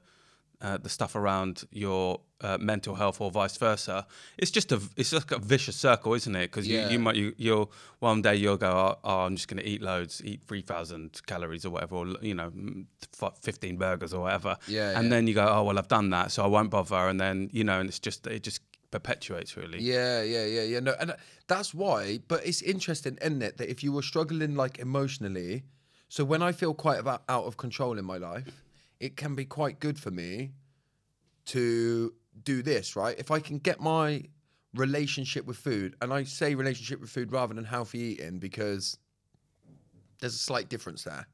[0.59, 4.05] uh, the stuff around your uh, mental health or vice versa.
[4.39, 6.49] It's just a it's just a vicious circle, isn't it?
[6.51, 6.89] Because you, Yeah.
[6.89, 9.81] you might you, you'll one day you'll go, oh, oh I'm just going to eat
[9.83, 12.51] loads, eat three thousand calories or whatever, or you know,
[13.41, 14.57] fifteen burgers or whatever.
[14.67, 15.09] Yeah, And yeah.
[15.09, 17.07] then you go, oh well, I've done that, so I won't bother.
[17.07, 18.61] And then you know, and it's just it just
[18.91, 19.79] perpetuates really.
[19.81, 20.79] Yeah, yeah, yeah, yeah.
[20.79, 21.15] No, and uh,
[21.47, 22.19] that's why.
[22.27, 25.63] But it's interesting, isn't it, that if you were struggling like emotionally,
[26.09, 28.63] so when I feel quite about out of control in my life,
[28.99, 30.51] it can be quite good for me
[31.47, 33.17] to do this, right?
[33.17, 34.23] If I can get my
[34.73, 38.97] relationship with food, and I say relationship with food rather than healthy eating because
[40.19, 41.27] there's a slight difference there.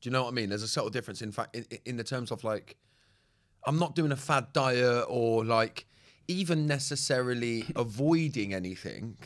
[0.00, 0.48] Do you know what I mean?
[0.48, 2.76] There's a subtle difference, in fact, in, in the terms of like,
[3.66, 5.86] I'm not doing a fad diet or like
[6.28, 9.16] even necessarily avoiding anything,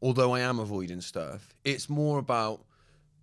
[0.00, 1.54] although I am avoiding stuff.
[1.64, 2.64] It's more about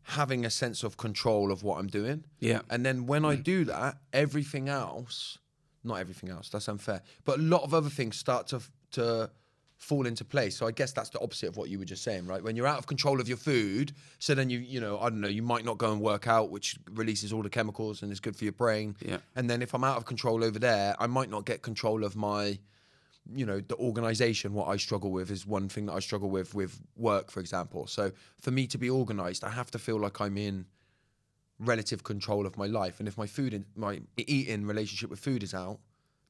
[0.10, 2.24] having a sense of control of what I'm doing.
[2.39, 2.62] Yeah.
[2.69, 3.43] And then when I mm.
[3.43, 5.38] do that, everything else,
[5.84, 9.30] not everything else, that's unfair, but a lot of other things start to to
[9.78, 10.58] fall into place.
[10.58, 12.43] So I guess that's the opposite of what you were just saying, right?
[12.43, 15.22] When you're out of control of your food, so then you you know, I don't
[15.22, 18.19] know, you might not go and work out, which releases all the chemicals and is
[18.19, 18.95] good for your brain.
[19.00, 19.17] Yeah.
[19.36, 22.15] And then if I'm out of control over there, I might not get control of
[22.15, 22.60] my
[23.36, 26.54] you know the organization what i struggle with is one thing that i struggle with
[26.56, 28.12] with work for example so
[28.42, 30.65] for me to be organized i have to feel like i'm in
[31.60, 35.44] relative control of my life and if my food in my eating relationship with food
[35.44, 35.80] is out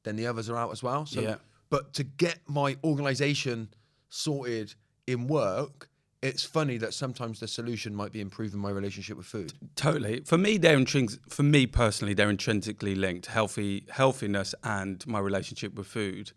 [0.04, 1.36] then the others are out as well so Yeah.
[1.70, 3.70] but to get my organization
[4.10, 4.74] sorted
[5.06, 5.88] in work
[6.22, 10.20] it's funny that sometimes the solution might be improving my relationship with food Totally.
[10.26, 15.76] For me, they're intrins- For me personally, they're intrinsically linked: healthy healthiness and my relationship
[15.76, 16.34] with food.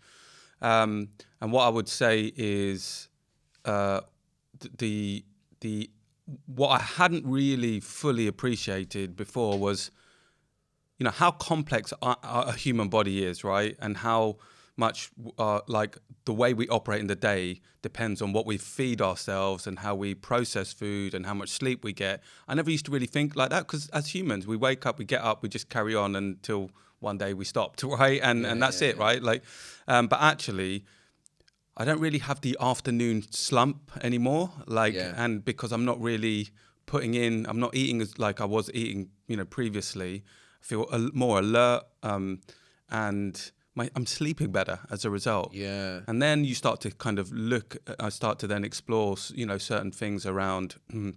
[0.62, 1.08] Um,
[1.40, 3.08] and what I would say is
[3.64, 4.00] uh,
[4.78, 5.24] the
[5.60, 5.90] the
[6.46, 9.90] what I hadn't really fully appreciated before was,
[10.98, 13.76] you know, how complex a, human body is, right?
[13.80, 14.36] And how
[14.76, 19.02] much uh, like the way we operate in the day depends on what we feed
[19.02, 22.22] ourselves and how we process food and how much sleep we get.
[22.48, 25.04] I never used to really think like that because as humans, we wake up, we
[25.04, 26.70] get up, we just carry on until
[27.00, 28.20] one day we stopped, right?
[28.22, 29.22] And and that's it, right?
[29.22, 29.42] Like,
[29.88, 30.84] um, but actually.
[31.74, 34.50] I don't really have the afternoon slump anymore.
[34.66, 35.14] Like, Yeah.
[35.16, 36.50] and because I'm not really
[36.84, 40.22] putting in, I'm not eating as like I was eating, you know, previously.
[40.60, 42.40] I feel al- more alert, um,
[42.90, 45.54] and my, I'm sleeping better as a result.
[45.54, 47.78] yeah And then you start to kind of look.
[47.98, 51.14] I start to then explore, you know, certain things around, mm,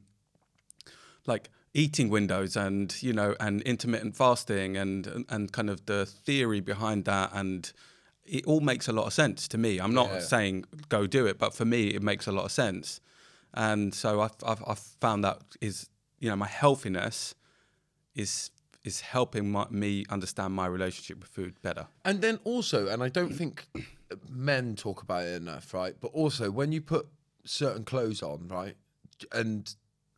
[1.25, 6.05] like eating windows and you know, and intermittent fasting and and- and kind of the
[6.05, 7.73] theory behind that and.
[8.25, 9.79] It all makes a lot of sense to me.
[9.79, 10.19] I'm not Yeah.
[10.19, 12.99] saying go do it, but for me, it makes a lot of sense.
[13.53, 17.35] And so I've, I've, I've found that is, you know, my healthiness
[18.15, 18.51] is
[18.83, 21.87] is helping my, me understand my relationship with food better.
[22.03, 23.67] And then also, and I don't think
[24.29, 25.95] men talk about it enough, right?
[25.99, 27.07] But also, when you put
[27.43, 28.75] certain clothes on, right,
[29.31, 29.73] and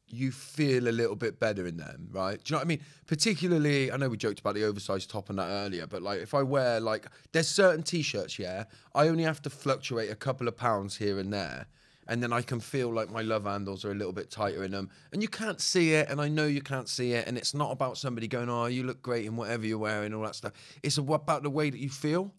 [0.10, 2.42] you feel a little bit better in them, right?
[2.44, 2.82] Do you know what I mean?
[3.06, 6.34] Particularly, I know we joked about the oversized top and that earlier, but like if
[6.34, 8.66] I wear like, there's certain t-shirts, yeah,
[8.96, 11.68] I only have to fluctuate a couple of pounds here and there.
[12.10, 14.72] And then I can feel like my love handles are a little bit tighter in
[14.72, 14.90] them.
[15.12, 17.28] And you can't see it, and I know you can't see it.
[17.28, 20.24] And it's not about somebody going, oh, you look great in whatever you're wearing, all
[20.24, 20.54] that stuff.
[20.84, 22.34] It's about the way that you feel.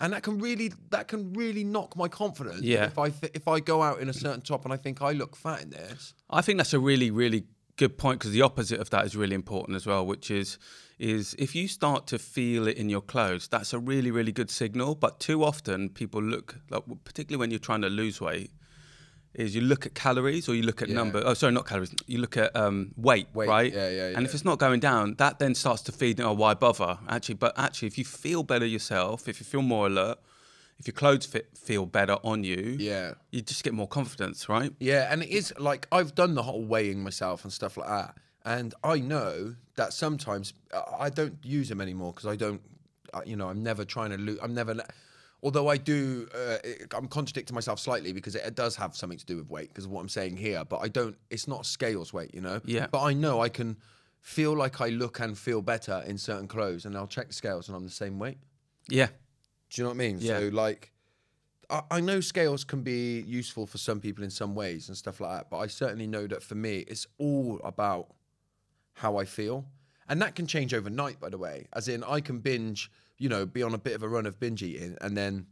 [0.00, 2.60] And that can really, that can really knock my confidence.
[2.60, 2.84] Yeah.
[2.84, 5.12] If I th- if I go out in a certain top and I think I
[5.12, 7.44] look fat in this, I think that's a really, really
[7.76, 10.58] good point because the opposite of that is really important as well, which is
[10.98, 14.50] is if you start to feel it in your clothes, that's a really, really good
[14.50, 14.94] signal.
[14.94, 18.50] But too often people look, like, particularly when you're trying to lose weight,
[19.36, 20.94] is you look at calories or you look at Yeah.
[20.96, 21.22] number.
[21.24, 21.94] Oh, sorry, not calories.
[22.06, 23.72] You look at um, weight, Weight, right?
[23.72, 26.20] yeah, yeah, And if it's not going down, that then starts to feed.
[26.20, 26.98] Oh, why bother?
[27.08, 30.18] Actually, but actually, if you feel better yourself, if you feel more alert,
[30.78, 33.14] if your clothes fit, feel better on you, yeah.
[33.30, 34.72] you just get more confidence, right?
[34.80, 38.16] Yeah, and it is like I've done the whole weighing myself and stuff like that,
[38.44, 42.60] and I know that sometimes uh, I don't use them anymore because I don't,
[43.14, 44.38] uh, you know, I'm never trying to lose.
[44.42, 44.74] I'm never.
[45.46, 46.56] Although I do, uh,
[46.92, 49.84] I'm contradicting myself slightly because it, it does have something to do with weight because
[49.84, 50.64] of what I'm saying here.
[50.64, 51.16] But I don't.
[51.30, 52.60] It's not scales weight, you know.
[52.64, 52.88] Yeah.
[52.90, 53.76] But I know I can
[54.20, 57.68] feel like I look and feel better in certain clothes, and I'll check the scales
[57.68, 58.38] and I'm the same weight.
[58.88, 59.06] Yeah.
[59.70, 60.18] Do you know what I mean?
[60.18, 60.40] Yeah.
[60.40, 60.90] So like,
[61.70, 65.20] I, I know scales can be useful for some people in some ways and stuff
[65.20, 68.08] like that, but I certainly know that for me, it's all about
[68.94, 69.64] how I feel,
[70.08, 71.20] and that can change overnight.
[71.20, 74.02] By the way, as in I can binge, you know, be on a bit of
[74.02, 75.46] a run of binge eating, and then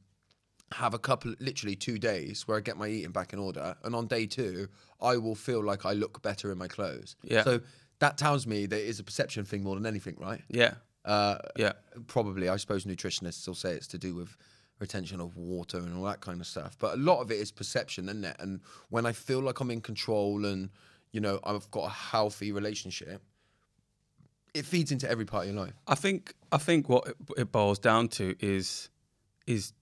[0.73, 3.95] have a couple, literally two days where I get my eating back in order, and
[3.95, 4.69] on day two,
[5.01, 7.17] I will feel like I look better in my clothes.
[7.23, 7.45] Yeah.
[7.45, 7.61] So
[8.01, 10.43] that tells me that it is a perception thing more than anything, right?
[10.49, 10.75] Yeah.
[11.05, 11.73] Uh, Yeah.
[12.07, 14.39] probably i suppose nutritionists will say it's to do with
[14.79, 17.53] retention of water and all that kind of stuff but a lot of it is
[17.53, 20.71] perception isn't it and when i feel like i'm in control and
[21.13, 23.21] you know i've got a healthy relationship
[24.55, 27.79] it feeds into every part of your life I think I think what it, boils
[27.79, 28.89] down to is
[29.47, 29.73] is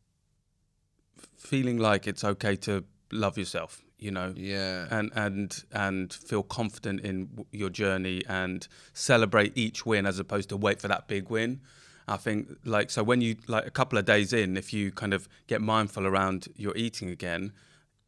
[1.37, 4.33] feeling like it's okay to love yourself, you know.
[4.37, 10.49] yeah And and and feel confident in your journey and celebrate each win as opposed
[10.51, 11.61] to wait for that big win.
[12.09, 15.15] I think like so when you like a couple of days in, if you kind
[15.15, 17.53] of get mindful around your eating again,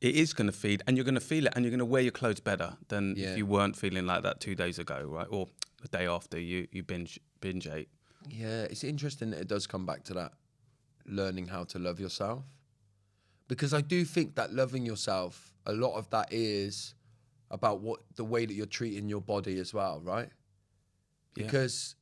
[0.04, 1.92] it is going to feed and you're going to feel it and you're going to
[1.94, 3.30] wear your clothes better than Yeah.
[3.30, 5.26] if you weren't feeling like that two days ago, right?
[5.30, 5.48] Or
[5.82, 7.88] the day after you you binge binge ate.
[8.28, 10.32] Yeah, it's interesting that it does come back to that
[11.06, 12.42] learning how to love yourself.
[13.48, 16.94] Because I do think that loving yourself, a lot of that is
[17.50, 20.30] about what the way that you're treating your body as well, right?
[21.34, 21.96] Because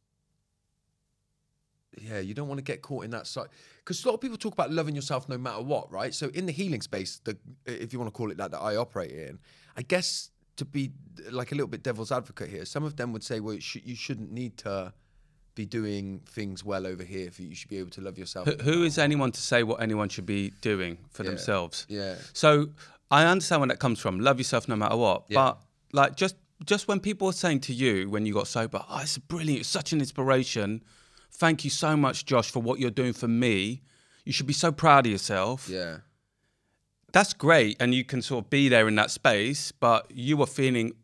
[2.00, 3.48] yeah, you don't want to get caught in that side.
[3.78, 6.14] Because a lot of people talk about loving yourself no matter what, right?
[6.14, 8.76] So in the healing space, the if you want to call it that, that I
[8.76, 9.38] operate in,
[9.76, 10.92] I guess to be
[11.30, 13.94] like a little bit devil's advocate here, some of them would say, well, sh- you
[13.94, 14.92] shouldn't need to
[15.54, 18.46] be doing things well over here for you should be able to love yourself.
[18.46, 21.86] Who, who is anyone to say what anyone should be doing for themselves?
[21.88, 22.14] Yeah.
[22.32, 22.68] So
[23.10, 24.20] I understand where that comes from.
[24.20, 25.24] Love yourself no matter what.
[25.28, 25.36] Yeah.
[25.36, 25.58] But
[25.92, 29.18] like just just when people are saying to you when you got sober, oh, it's
[29.18, 30.82] brilliant, it's such an inspiration.
[31.32, 33.82] Thank you so much, Josh, for what you're doing for me.
[34.24, 35.68] You should be so proud of yourself.
[35.68, 35.98] Yeah.
[37.12, 40.46] That's great, and you can sort of be there in that space, but you are
[40.46, 40.94] feeling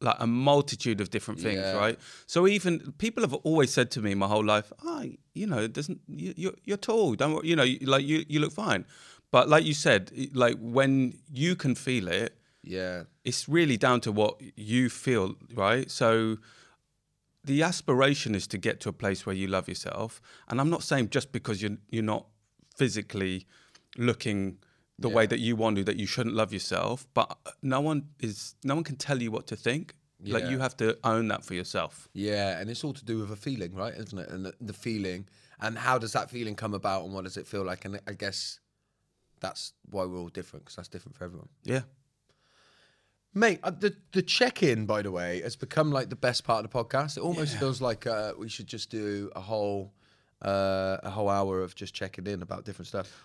[0.00, 1.72] like a multitude of different things, Yeah.
[1.76, 1.98] right?
[2.26, 5.04] So even people have always said to me my whole life, "Oh,
[5.34, 8.52] you know, it doesn't you, you're you're tall, don't you know, like you you look
[8.52, 8.86] fine."
[9.30, 13.04] But like you said, like when you can feel it, Yeah.
[13.24, 15.90] it's really down to what you feel, right?
[15.90, 16.38] So
[17.44, 20.82] the aspiration is to get to a place where you love yourself, and I'm not
[20.82, 22.26] saying just because you're you're not
[22.76, 23.46] physically
[23.96, 24.58] looking
[24.98, 28.08] the way that you want to that you shouldn't love yourself, but uh, no one
[28.18, 29.94] is no one can tell you what to think.
[30.22, 32.06] Like you have to own that for yourself.
[32.12, 33.94] Yeah, and it's all to do with a feeling, right?
[33.94, 34.28] Isn't it?
[34.28, 35.26] And the, the feeling,
[35.60, 37.86] and how does that feeling come about, and what does it feel like?
[37.86, 38.60] And I guess
[39.40, 41.48] that's why we're all different, because that's different for everyone.
[41.64, 41.82] Yeah.
[43.32, 46.64] Mate, uh, the the check in, by the way, has become like the best part
[46.64, 47.16] of the podcast.
[47.16, 49.92] It almost feels like uh, we should just do a whole
[50.44, 53.24] uh, a whole hour of just checking in about different stuff.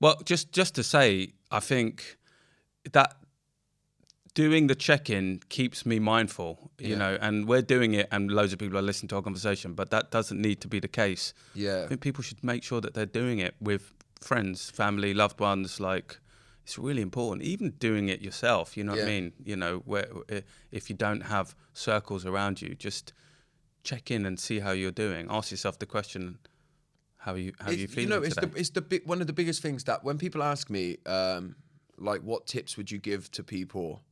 [0.00, 2.18] Well, just just to say, I think
[2.92, 3.14] that
[4.34, 6.98] doing the check-in keeps me mindful, you Yeah.
[6.98, 9.90] know, and we're doing it, and loads of people are listening to our conversation, but
[9.90, 11.32] that doesn't need to be the case.
[11.54, 15.38] Yeah, I think people should make sure that they're doing it with friends, family, loved
[15.38, 15.78] ones.
[15.78, 16.18] Like,
[16.64, 17.42] it's really important.
[17.46, 19.32] Even doing it yourself, you know what I mean?
[19.44, 20.06] You know, where
[20.72, 23.12] if you don't have circles around you, just
[23.82, 25.26] check in and see how you're doing.
[25.30, 26.38] Ask yourself the question:
[27.18, 27.52] How are you?
[27.60, 28.48] How are you It's- feeling know, it's today?
[28.48, 31.56] the it's the big one of the biggest things that when people ask me, um,
[31.98, 34.02] like, what tips would you give to people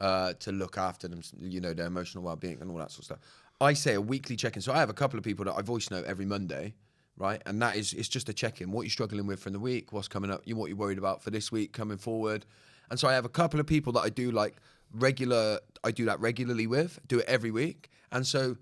[0.00, 3.00] uh, to look after them, you know, their emotional well being and all that sort
[3.00, 3.18] of stuff.
[3.60, 4.62] I say a weekly check in.
[4.62, 6.72] So I have a couple of people that I voice note every Monday,
[7.20, 7.42] right?
[7.46, 8.72] And that is it's just a check in.
[8.72, 11.22] What you're struggling with from the week, what's coming up, you what you're worried about
[11.22, 12.46] for this week coming forward.
[12.90, 14.56] And so I have a couple of people that I do like
[14.92, 15.60] regular.
[15.84, 16.98] I do that regularly with.
[17.06, 17.90] Do it every week.
[18.10, 18.56] And so.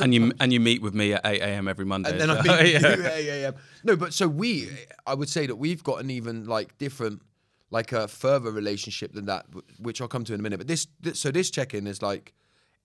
[0.00, 1.68] and you and you meet with me at eight a.m.
[1.68, 2.10] every Monday.
[2.10, 2.96] And then I meet yeah.
[2.96, 3.50] you, yeah, yeah, yeah.
[3.84, 4.68] No, but so we,
[5.06, 7.22] I would say that we've got an even like different,
[7.70, 9.46] like a further relationship than that,
[9.78, 10.58] which I'll come to in a minute.
[10.58, 12.34] But this, this so this check in is like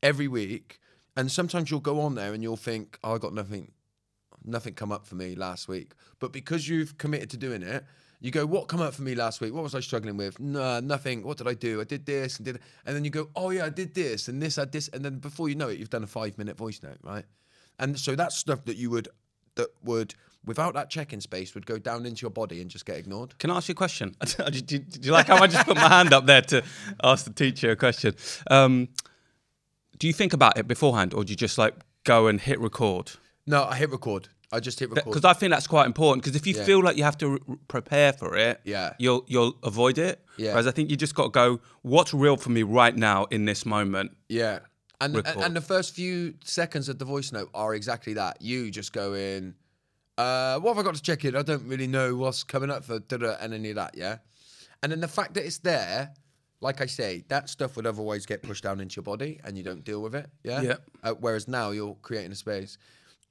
[0.02, 0.80] every week,
[1.18, 3.72] and sometimes you'll go on there and you'll think, oh, I got nothing,
[4.48, 5.94] nothing come up for me last week.
[6.20, 7.84] But because you've committed to doing it,
[8.20, 9.54] you go, what come up for me last week?
[9.54, 10.40] What was I struggling with?
[10.40, 11.24] No, nothing.
[11.24, 11.80] What did I do?
[11.82, 14.42] I did this and did, and then you go, oh yeah, I did this and
[14.42, 16.82] this, I this, and then before you know it, you've done a five minute voice
[16.82, 17.26] note, right?
[17.80, 19.08] And so that's stuff that you would,
[19.56, 22.98] that would, without that check-in space, would go down into your body and just get
[22.98, 23.38] ignored.
[23.38, 24.16] Can I ask you a question?
[24.52, 26.64] do, do you like how I just put my hand up there to
[27.04, 28.16] ask the teacher a question?
[28.50, 28.88] Um,
[30.00, 33.12] do you think about it beforehand, or do you just like go and hit record?
[33.46, 34.30] No, I hit record.
[34.52, 35.06] I just hit record.
[35.06, 36.24] Because I think that's quite important.
[36.24, 36.64] Because if you Yeah.
[36.64, 38.94] feel like you have to r- prepare for it, Yeah.
[38.98, 40.24] you'll you'll avoid it.
[40.38, 40.52] Yeah.
[40.52, 41.60] Whereas I think you just got to go.
[41.82, 44.12] What's real for me right now in this moment?
[44.30, 44.60] yeah.
[45.00, 48.42] And, and and the first few seconds of the voice note are exactly that.
[48.42, 49.54] You just go in.
[50.18, 51.36] Uh, what have I got to check in?
[51.36, 53.96] I don't really know what's coming up for da and any of that.
[53.96, 54.18] Yeah,
[54.82, 56.14] and then the fact that it's there,
[56.62, 59.64] like I say, that stuff would otherwise get pushed down into your body, and you
[59.64, 60.32] don't deal with it.
[60.44, 60.62] Yeah.
[60.62, 60.76] Yeah.
[61.04, 62.80] Uh, whereas now you're creating a space.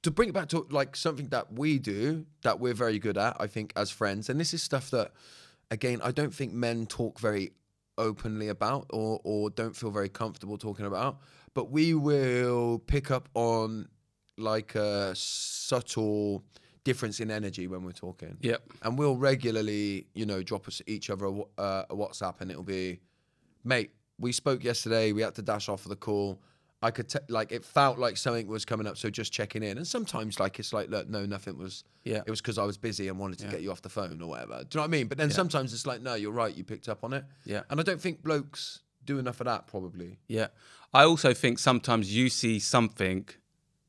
[0.03, 3.35] To bring it back to like something that we do that we're very good at,
[3.39, 5.11] I think, as friends, and this is stuff that,
[5.71, 7.51] again, I don't think men talk very
[7.97, 11.19] openly about or or don't feel very comfortable talking about.
[11.53, 13.87] But we will pick up on
[14.37, 16.43] like a subtle
[16.83, 18.37] difference in energy when we're talking.
[18.41, 18.61] Yep.
[18.83, 22.63] And we'll regularly, you know, drop us each other a, uh, a WhatsApp, and it'll
[22.63, 23.01] be,
[23.63, 25.11] mate, we spoke yesterday.
[25.11, 26.39] We had to dash off for the call.
[26.81, 29.77] I could te- like it felt like something was coming up, so just checking in.
[29.77, 31.83] And sometimes like it's like, look, no, nothing was.
[32.03, 32.21] Yeah.
[32.25, 34.27] It was because I was busy and wanted to get you off the phone or
[34.29, 34.59] whatever.
[34.59, 35.07] Do you know what I mean?
[35.07, 36.55] But then sometimes it's like, no, you're right.
[36.55, 37.25] You picked up on it.
[37.45, 37.61] Yeah.
[37.69, 39.65] And I don't think blokes do enough of that.
[39.67, 40.19] Probably.
[40.27, 40.47] Yeah.
[40.93, 43.27] I also think sometimes you see something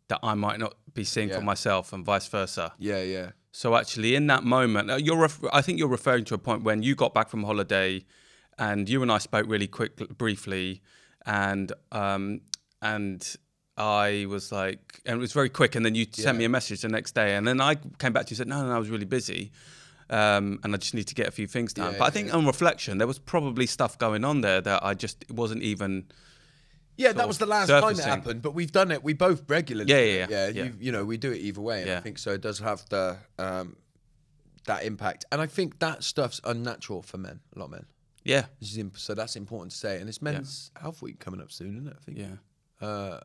[0.08, 1.36] that I might not be seeing Yeah.
[1.36, 2.72] for myself and vice versa.
[2.78, 3.02] Yeah.
[3.02, 3.30] Yeah.
[3.52, 6.82] So actually, in that moment, you're ref- I think you're referring to a point when
[6.82, 8.04] you got back from holiday,
[8.58, 10.80] and you and I spoke really quick, briefly,
[11.26, 12.40] and um,
[12.82, 13.36] and
[13.76, 16.80] I was like, and it was very quick, and then you sent me a message
[16.82, 18.76] the next day, and then I came back to you and said, no, no, no
[18.76, 19.52] I was really busy.
[20.10, 21.92] Um, and I just need to get a few things done.
[21.92, 24.94] Yeah, but I think on reflection, there was probably stuff going on there that I
[24.94, 26.06] just it wasn't even.
[26.96, 29.04] Yeah, that was the last time it happened, but we've done it.
[29.04, 29.92] We both regularly.
[29.92, 30.48] Yeah, yeah, yeah, yeah.
[30.48, 30.64] yeah.
[30.64, 32.32] You, you know, we do it either way, and I think so.
[32.32, 33.76] It does have the um,
[34.64, 37.40] that impact, and I think that stuff's unnatural for men.
[37.54, 37.86] A lot of men.
[38.24, 41.40] Yeah, This is imp- so that's important to say, and it's Men's Health Week coming
[41.40, 41.96] up soon, isn't it?
[41.98, 42.18] I think.
[42.18, 42.26] yeah.
[42.80, 43.18] Uh,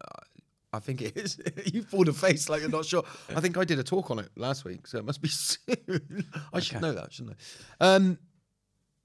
[0.73, 1.39] I think it is.
[1.65, 3.03] you pulled a face like you're not sure.
[3.35, 6.25] I think I did a talk on it last week, so it must be soon.
[6.53, 7.37] I should know that, shouldn't
[7.79, 7.95] I?
[7.95, 8.17] Um.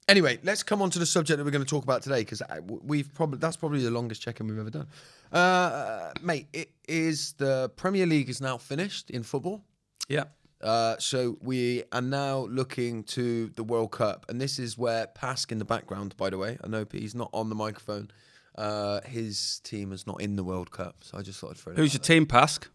[0.08, 2.40] Anyway, let's come on to the subject that we're going to talk about today because
[2.66, 4.86] we've probably that's probably the longest check-in we've ever done.
[5.30, 9.62] Uh, mate, it is the Premier League is now finished in football.
[10.08, 10.24] Yeah.
[10.62, 15.52] Uh, so we are now looking to the World Cup, and this is where Pask
[15.52, 16.16] in the background.
[16.16, 18.10] By the way, I know he's not on the microphone.
[18.58, 21.74] Uh, his team is not in the World Cup, so I just thought I'd throw.
[21.74, 22.66] Who's your team, Pask?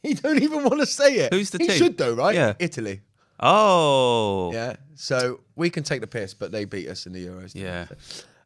[0.00, 1.32] He don't even want to say it.
[1.34, 1.76] Who's the he team?
[1.76, 2.34] should though, right?
[2.34, 2.54] Yeah.
[2.60, 3.00] Italy.
[3.40, 4.52] Oh.
[4.52, 4.76] Yeah.
[4.94, 7.52] So we can take the piss, but they beat us in the Euros.
[7.54, 7.86] Yeah.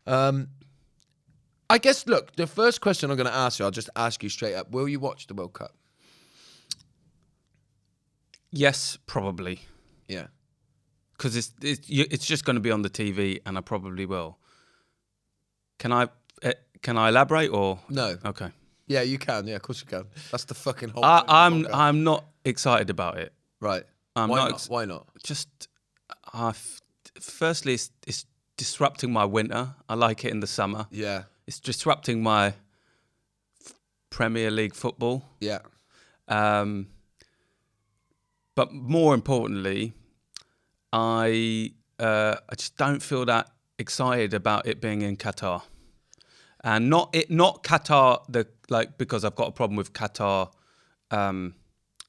[0.06, 0.48] Um,
[1.68, 2.06] I guess.
[2.06, 4.70] Look, the first question I'm going to ask you, I'll just ask you straight up:
[4.70, 5.74] Will you watch the World Cup?
[8.50, 9.60] Yes, probably.
[10.08, 10.26] Yeah.
[11.16, 14.38] because it's it's it's just going to be on the TV, and I probably will.
[15.82, 16.06] Can I
[16.42, 18.16] eh, can I elaborate or No.
[18.24, 18.50] Okay,
[18.86, 19.48] Yeah, you can.
[19.48, 20.04] Yeah, of course you can.
[20.30, 21.04] That's the fucking whole.
[21.04, 21.66] I, I'm.
[21.74, 23.32] I'm not excited about it.
[23.60, 23.82] right.
[24.14, 25.08] I'm Why not Why not?
[25.24, 25.48] Just,
[26.32, 26.80] I f-
[27.18, 29.74] firstly, it's, it's disrupting my winter.
[29.88, 30.86] I like it in the summer.
[30.90, 31.24] Yeah.
[31.48, 33.74] It's disrupting my f-
[34.10, 35.24] Premier League football.
[35.40, 35.60] Yeah.
[36.28, 36.88] Um,
[38.54, 39.94] but more importantly,
[40.92, 45.62] I uh, I just don't feel that excited about it being in Qatar,
[46.64, 50.50] and not it not Qatar the like because I've got a problem with Qatar.
[51.10, 51.54] Um,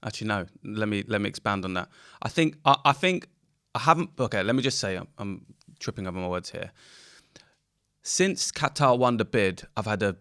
[0.03, 0.45] actually, no.
[0.63, 1.89] Let me let me expand on that.
[2.21, 3.27] I think I, I think
[3.75, 4.11] I haven't.
[4.19, 5.45] Okay, let me just say I'm, I'm
[5.79, 6.71] tripping over my words here.
[8.01, 10.17] Since Qatar won the bid, I've had a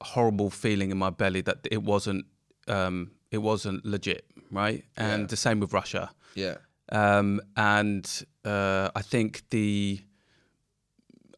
[0.00, 2.26] horrible feeling in my belly that it wasn't
[2.68, 4.84] um, it wasn't legit, right?
[4.96, 5.26] And Yeah.
[5.26, 6.10] the same with Russia.
[6.34, 6.56] Yeah.
[6.90, 10.00] Um, and uh, I think the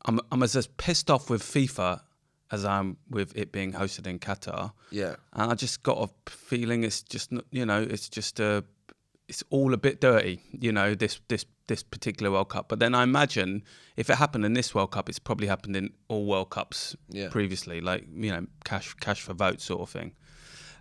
[0.05, 2.03] I'm I'm as pissed off with FIFA
[2.53, 4.73] as I'm with it being hosted in Qatar.
[4.91, 5.17] Yeah.
[5.33, 8.65] And I just got a feeling it's just not- you know it's just a
[9.29, 12.69] it's all a bit dirty, you know this this this particular World Cup.
[12.69, 13.63] But then I imagine
[13.97, 17.29] if it happened in this World Cup, it's probably happened in all World Cups Yeah.
[17.29, 20.15] previously, like you know cash cash for vote sort of thing.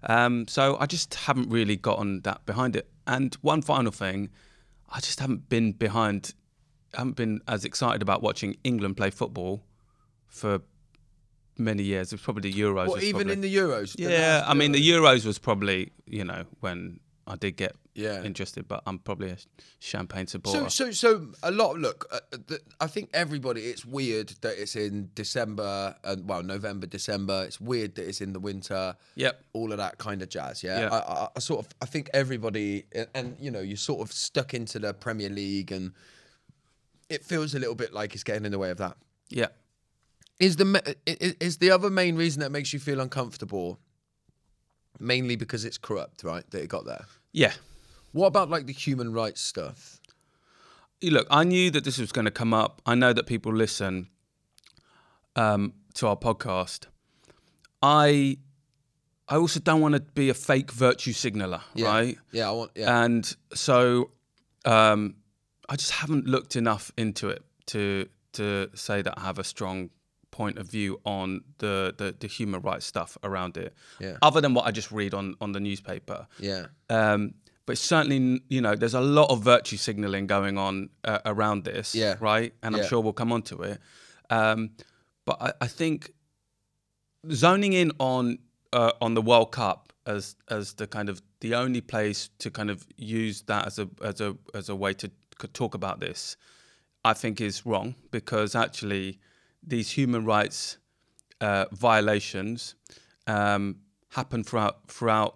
[0.03, 2.89] Um, so I just haven't really gotten that behind it.
[3.05, 4.29] And one final thing,
[4.89, 6.33] I just haven't been behind,
[6.95, 9.61] haven't been as excited about watching England play football
[10.27, 10.61] for
[11.59, 12.11] many years.
[12.13, 12.87] It's probably the Euros.
[12.87, 13.95] Well, even probably- in the Euros.
[13.95, 18.23] the yeah, I mean, the Euros was probably, you know, when I did get Yeah.
[18.23, 19.37] interested, but I'm probably a
[19.79, 20.69] champagne supporter.
[20.69, 21.77] So, so, so a lot.
[21.77, 23.61] Look, uh, the, I think everybody.
[23.65, 27.43] It's weird that it's in December and well, November, December.
[27.45, 28.95] It's weird that it's in the winter.
[29.15, 29.43] Yep.
[29.53, 30.63] All of that kind of jazz.
[30.63, 30.79] Yeah.
[30.81, 30.89] Yeah.
[30.89, 31.71] I, I, I sort of.
[31.81, 35.71] I think everybody, and, and you know, you're sort of stuck into the Premier League,
[35.71, 35.91] and
[37.09, 38.97] it feels a little bit like it's getting in the way of that.
[39.29, 39.47] yeah.
[40.39, 43.79] Is the ma- i- i- is the other main reason that makes you feel uncomfortable?
[44.99, 46.49] Mainly because it's corrupt, right?
[46.51, 47.05] That it got there.
[47.31, 47.53] Yeah.
[48.11, 49.99] What about like the human rights stuff?
[51.01, 52.81] Look, I knew that this was going to come up.
[52.85, 54.09] I know that people listen
[55.35, 56.85] um, to our podcast.
[57.81, 58.37] I
[59.29, 61.87] I also don't want to be a fake virtue signaler, Yeah.
[61.87, 62.17] right?
[62.31, 62.71] Yeah, I want.
[62.75, 64.09] Yeah, And so
[64.65, 65.15] um,
[65.69, 69.89] I just haven't looked enough into it to to say that I have a strong
[70.31, 73.73] point of view on the the, the human rights stuff around it.
[73.99, 74.17] Yeah.
[74.21, 76.27] Other than what I just read on on the newspaper.
[76.39, 77.33] yeah, Um,
[77.65, 81.93] but certainly, you know, there's a lot of virtue signaling going on uh, around this,
[81.93, 82.15] Yeah.
[82.19, 82.51] right?
[82.63, 83.79] And I'm sure we'll come on to it.
[84.31, 84.71] Um,
[85.25, 86.11] but I, I think
[87.31, 88.39] zoning in on
[88.73, 92.69] uh, on the World Cup as as the kind of the only place to kind
[92.69, 95.09] of use that as a as a as a way to
[95.53, 96.35] talk about this,
[97.03, 99.19] I think is wrong because actually
[99.61, 100.77] these human rights
[101.41, 102.75] uh, violations
[103.27, 103.77] um,
[104.09, 105.35] happen throughout throughout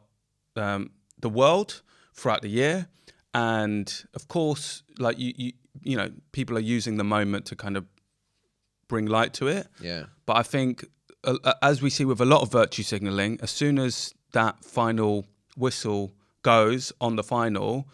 [0.55, 1.81] um, the world
[2.13, 2.87] throughout the year,
[3.33, 5.51] and of course, like you, you
[5.81, 7.85] you know, people are using the moment to kind of
[8.87, 9.67] bring light to it.
[9.81, 10.85] yeah, But I think,
[11.23, 14.63] uh, uh, as we see with a lot of virtue signaling, as soon as that
[14.63, 15.25] final
[15.57, 16.11] whistle
[16.43, 17.87] goes on the final,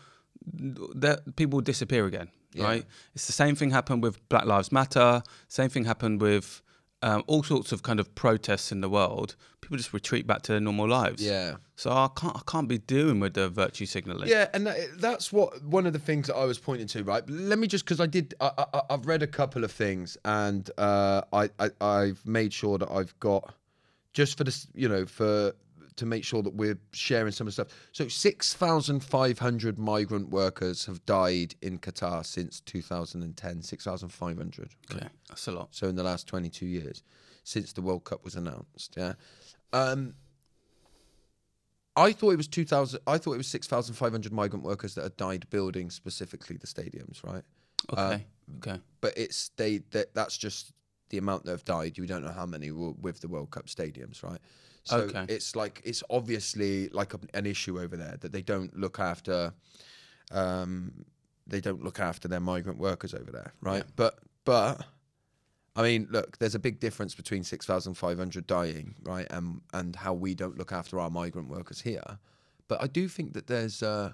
[0.43, 2.29] that people disappear again.
[2.53, 2.63] Yeah.
[2.63, 2.85] Right?
[3.13, 5.21] It's the same thing happened with Black Lives Matter.
[5.47, 6.61] Same thing happened with
[7.01, 9.35] um, all sorts of kind of protests in the world.
[9.61, 11.23] People just retreat back to their normal lives.
[11.23, 11.55] yeah.
[11.75, 14.27] So I can't, I can't be doing with the virtue signaling.
[14.27, 17.23] Yeah, and that, that's what one of the things that I was pointing to, right?
[17.29, 20.69] Let me just because I did, I, I, I've read a couple of things, and
[20.77, 23.53] uh, I, I, I've made sure that I've got
[24.11, 25.53] just for this, you know, for
[25.99, 27.77] to make sure that we're sharing some of the stuff.
[27.91, 33.61] So six thousand five hundred migrant workers have died in Qatar since 2010.
[33.61, 34.69] Six thousand five hundred.
[34.91, 35.69] Okay, that's a lot.
[35.71, 37.03] So in the last 22 years,
[37.43, 39.13] since the World Cup was announced, yeah.
[39.73, 40.15] Um,
[41.95, 43.01] I thought it was 2000.
[43.05, 47.43] I thought it was 6,500 migrant workers that had died building specifically the stadiums, right?
[47.91, 48.25] Okay,
[48.57, 48.79] okay.
[49.01, 50.71] But it's they that that's just
[51.09, 51.97] the amount that have died.
[51.97, 54.39] You don't know how many were with the World Cup stadiums, right?
[54.89, 55.25] So Okay.
[55.27, 59.53] it's like it's obviously like a, an issue over there that they don't look after.
[60.31, 61.05] Um,
[61.47, 63.83] they don't look after their migrant workers over there, right?
[63.95, 64.85] But but
[65.75, 70.35] I mean, look, there's a big difference between 6,500 dying, right, and and how we
[70.35, 72.19] don't look after our migrant workers here.
[72.67, 74.13] But I do think that there's, uh,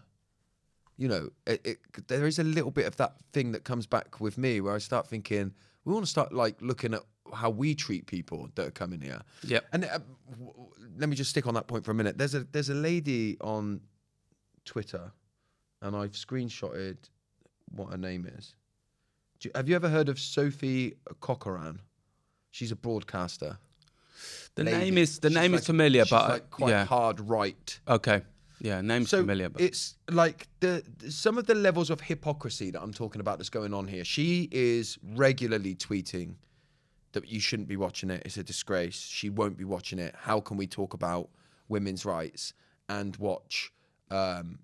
[0.98, 4.22] you know, it, it, there is a little bit of that thing that comes back
[4.22, 5.54] with me where I start thinking
[5.86, 7.02] we want to start like looking at
[7.34, 9.22] how we treat people that are coming here.
[9.44, 9.66] Yep.
[9.74, 10.00] And uh,
[10.98, 12.18] let me just stick on that point for a minute.
[12.18, 13.82] There's a there's a lady on
[14.66, 15.12] Twitter,
[15.82, 16.98] and I've screenshotted
[17.76, 18.56] what her name is.
[19.40, 21.82] Do you, have you ever heard of Sophie Corcoran?
[22.52, 23.58] She's a broadcaster.
[24.56, 24.78] The lady.
[24.78, 26.86] name is the She's name like- is familiar, but like quite yeah.
[26.86, 27.80] hard right.
[27.88, 28.22] Okay.
[28.66, 32.82] Yeah, name's So familiar, but it's like the some of the levels of hypocrisy that
[32.82, 34.04] I'm talking about that's going on here.
[34.04, 36.38] She is regularly tweeting
[37.12, 38.24] that you shouldn't be watching it.
[38.26, 38.98] It's a disgrace.
[39.00, 40.16] She won't be watching it.
[40.18, 41.30] How can we talk about
[41.70, 42.56] women's rights
[42.90, 43.72] and watch?
[44.10, 44.58] Um,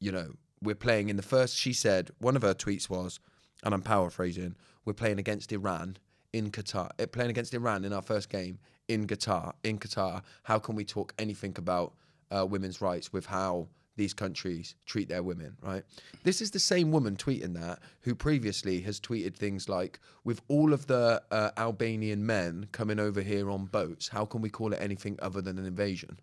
[0.00, 1.56] you know, we're playing in the first.
[1.56, 3.20] She said one of her tweets was,
[3.62, 5.96] and I'm paraphrasing: "We're playing against Iran
[6.32, 6.90] in Qatar.
[6.98, 9.52] eh, Playing against Iran in our first game in Qatar.
[9.62, 11.94] In Qatar, how can we talk anything about
[12.34, 15.84] uh, women's rights with how these countries treat their women, right?
[16.24, 20.72] This is the same woman tweeting that who previously has tweeted things like, with all
[20.72, 24.80] of the uh, Albanian men coming over here on boats, how can we call it
[24.82, 26.18] anything other than an invasion?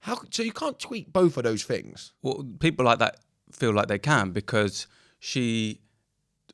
[0.00, 2.12] How so you can't tweet both of those things?
[2.22, 3.16] well, people like that
[3.50, 4.86] feel like they can because
[5.18, 5.80] she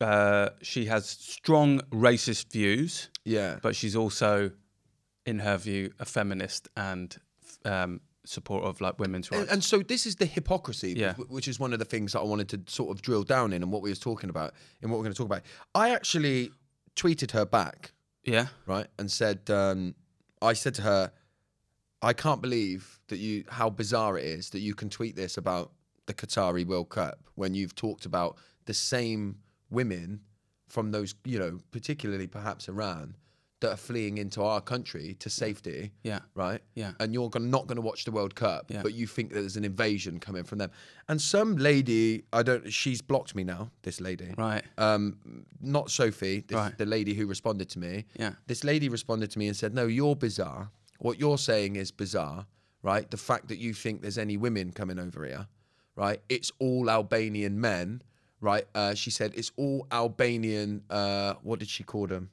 [0.01, 3.59] uh, she has strong racist views, Yeah.
[3.62, 4.51] but she's also,
[5.26, 7.16] in her view, a feminist and
[7.64, 9.42] um, support of like women's rights.
[9.42, 11.14] And, and so this is the hypocrisy, Yeah.
[11.14, 13.62] which is one of the things that I wanted to sort of drill down in
[13.62, 15.42] and what we was talking about and what we're going to talk about.
[15.74, 16.50] I actually
[16.96, 17.92] tweeted her back
[18.24, 18.46] yeah.
[18.66, 18.86] right?
[18.98, 19.94] And said, um,
[20.40, 21.12] I said to her,
[22.02, 25.72] I can't believe that you, how bizarre it is that you can tweet this about
[26.06, 28.36] the Qatari World Cup when you've talked about
[28.66, 29.36] the same
[29.70, 30.20] women
[30.68, 33.16] from those, you know, particularly perhaps Iran,
[33.64, 36.20] that are fleeing into our country to safety, Yeah.
[36.34, 36.60] right?
[36.74, 36.92] Yeah.
[37.00, 38.82] And you're not going to watch the World Cup, Yeah.
[38.82, 40.70] but you think that there's an invasion coming from them.
[41.08, 44.62] And some lady, I don't, she's blocked me now, this lady Right.
[44.78, 46.76] um, not Sophie, this, Right.
[46.78, 48.04] the lady who responded to me.
[48.18, 48.34] Yeah.
[48.46, 50.70] This lady responded to me and said, "No, you're bizarre.
[50.98, 52.46] What you're saying is bizarre,
[52.82, 53.10] right?
[53.10, 55.46] The fact that you think there's any women coming over here,
[55.96, 56.20] right?
[56.28, 58.02] It's all Albanian men,
[58.40, 58.66] right?
[58.74, 60.82] Uh, she said it's all Albanian.
[60.90, 62.30] Uh, what did she call them?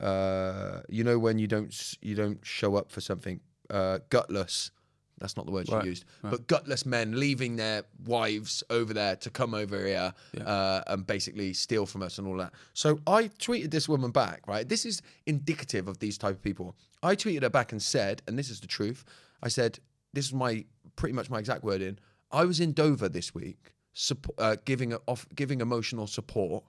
[0.00, 3.40] Uh, you know when you don't you don't show up for something,
[3.70, 4.70] uh, gutless
[5.18, 6.04] That's not the word Right, she used.
[6.22, 10.12] But gutless men leaving their wives over there to come over here
[10.44, 12.52] uh, and basically steal from us and all that.
[12.72, 14.68] So I tweeted this woman back, right?
[14.68, 16.74] This is indicative of these type of people.
[17.02, 19.04] I tweeted her back and said, and this is the truth.
[19.42, 19.78] I said,
[20.12, 20.64] this is my
[20.96, 21.98] pretty much my exact wording.
[22.32, 26.64] I was in Dover this week, suppo- uh, giving off, giving emotional support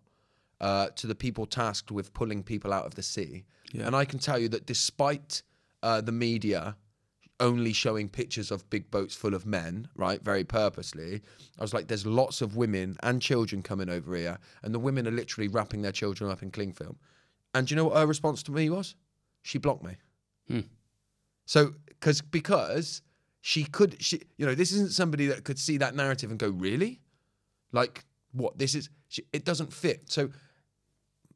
[0.62, 3.46] uh, to the people tasked with pulling people out of the sea.
[3.86, 5.44] And I can tell you that despite
[5.84, 6.78] uh, the media
[7.42, 11.22] only showing pictures of big boats full of men, right, very purposely,
[11.60, 15.06] I was like, there's lots of women and children coming over here, and the women
[15.08, 16.98] are literally wrapping their children up in cling film.
[17.54, 18.96] And do you know what her response to me was?
[19.42, 19.98] She blocked me.
[21.46, 23.02] So, because because
[23.42, 26.50] she could, she you know, this isn't somebody that could see that narrative and go,
[26.50, 27.02] really,
[27.72, 28.90] like what this is.
[29.10, 30.10] She, it doesn't fit.
[30.10, 30.30] So,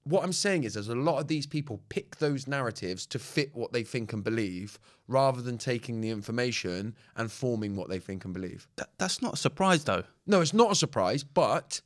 [0.10, 3.52] what I'm saying is, there's a lot of these people pick those narratives to fit
[3.54, 8.26] what they think and believe, rather than taking the information and forming what they think
[8.26, 8.68] and believe.
[8.78, 10.04] That, that's not a surprise though.
[10.26, 11.82] No, it's not a surprise, but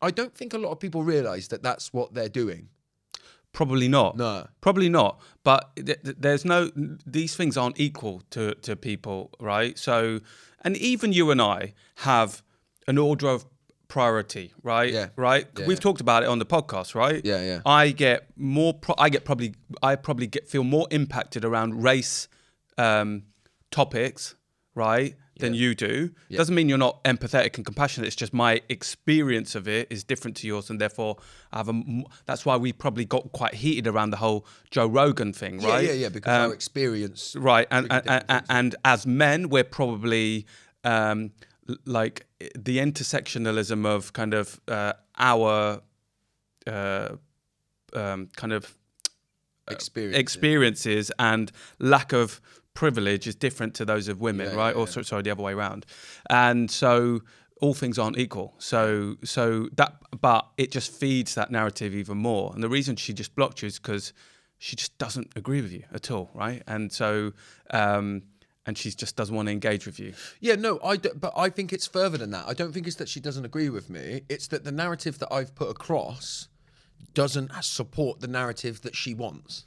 [0.00, 2.68] I don't think a lot of people realize that that's what they're doing.
[3.52, 4.16] Probably not.
[4.16, 4.48] No.
[4.60, 5.20] Probably not.
[5.44, 6.70] But th- th- there's no;
[7.06, 9.78] these things aren't equal to to people, right?
[9.78, 10.20] So,
[10.62, 12.42] and even you and I have
[12.88, 13.44] an order of
[13.92, 14.90] priority, right?
[14.90, 15.08] Yeah.
[15.16, 15.46] Right.
[15.58, 15.82] Yeah, We've yeah.
[15.82, 17.22] talked about it on the podcast, right?
[17.22, 17.60] Yeah, yeah.
[17.66, 18.72] I get more.
[18.72, 19.54] Pro- I get probably.
[19.82, 22.26] I probably get feel more impacted around race
[22.78, 23.24] um,
[23.70, 24.34] topics,
[24.74, 25.14] right?
[25.38, 26.10] Than you do.
[26.30, 28.06] Doesn't mean you're not empathetic and compassionate.
[28.06, 31.16] It's just my experience of it is different to yours, and therefore
[31.52, 31.82] I have a.
[32.26, 35.84] That's why we probably got quite heated around the whole Joe Rogan thing, right?
[35.84, 36.02] yeah, yeah.
[36.02, 36.08] yeah.
[36.08, 40.46] Because our experience, Right, and and, and, and as men, we're probably
[40.84, 41.32] um,
[41.84, 42.26] like
[42.58, 45.80] the intersectionalism of kind of uh, our
[46.66, 47.08] uh,
[47.94, 48.76] um, kind of
[49.70, 52.40] experience, experiences and lack of
[52.74, 54.74] privilege is different to those of women, Yeah, right?
[54.74, 55.86] yeah, or so, sorry, the other way around.
[56.30, 57.20] And so
[57.60, 58.54] all things aren't equal.
[58.58, 62.52] So so that but it just feeds that narrative even more.
[62.54, 64.12] And the reason she just blocked you is because
[64.58, 66.62] she just doesn't agree with you at all, right?
[66.66, 67.32] And so
[67.70, 68.22] um
[68.66, 70.14] and she just doesn't want to engage with you.
[70.40, 72.46] Yeah, no, I do, but I think it's further than that.
[72.46, 74.22] I don't think it's that she doesn't agree with me.
[74.28, 76.48] It's that the narrative that I've put across
[77.14, 79.66] doesn't support the narrative that she wants,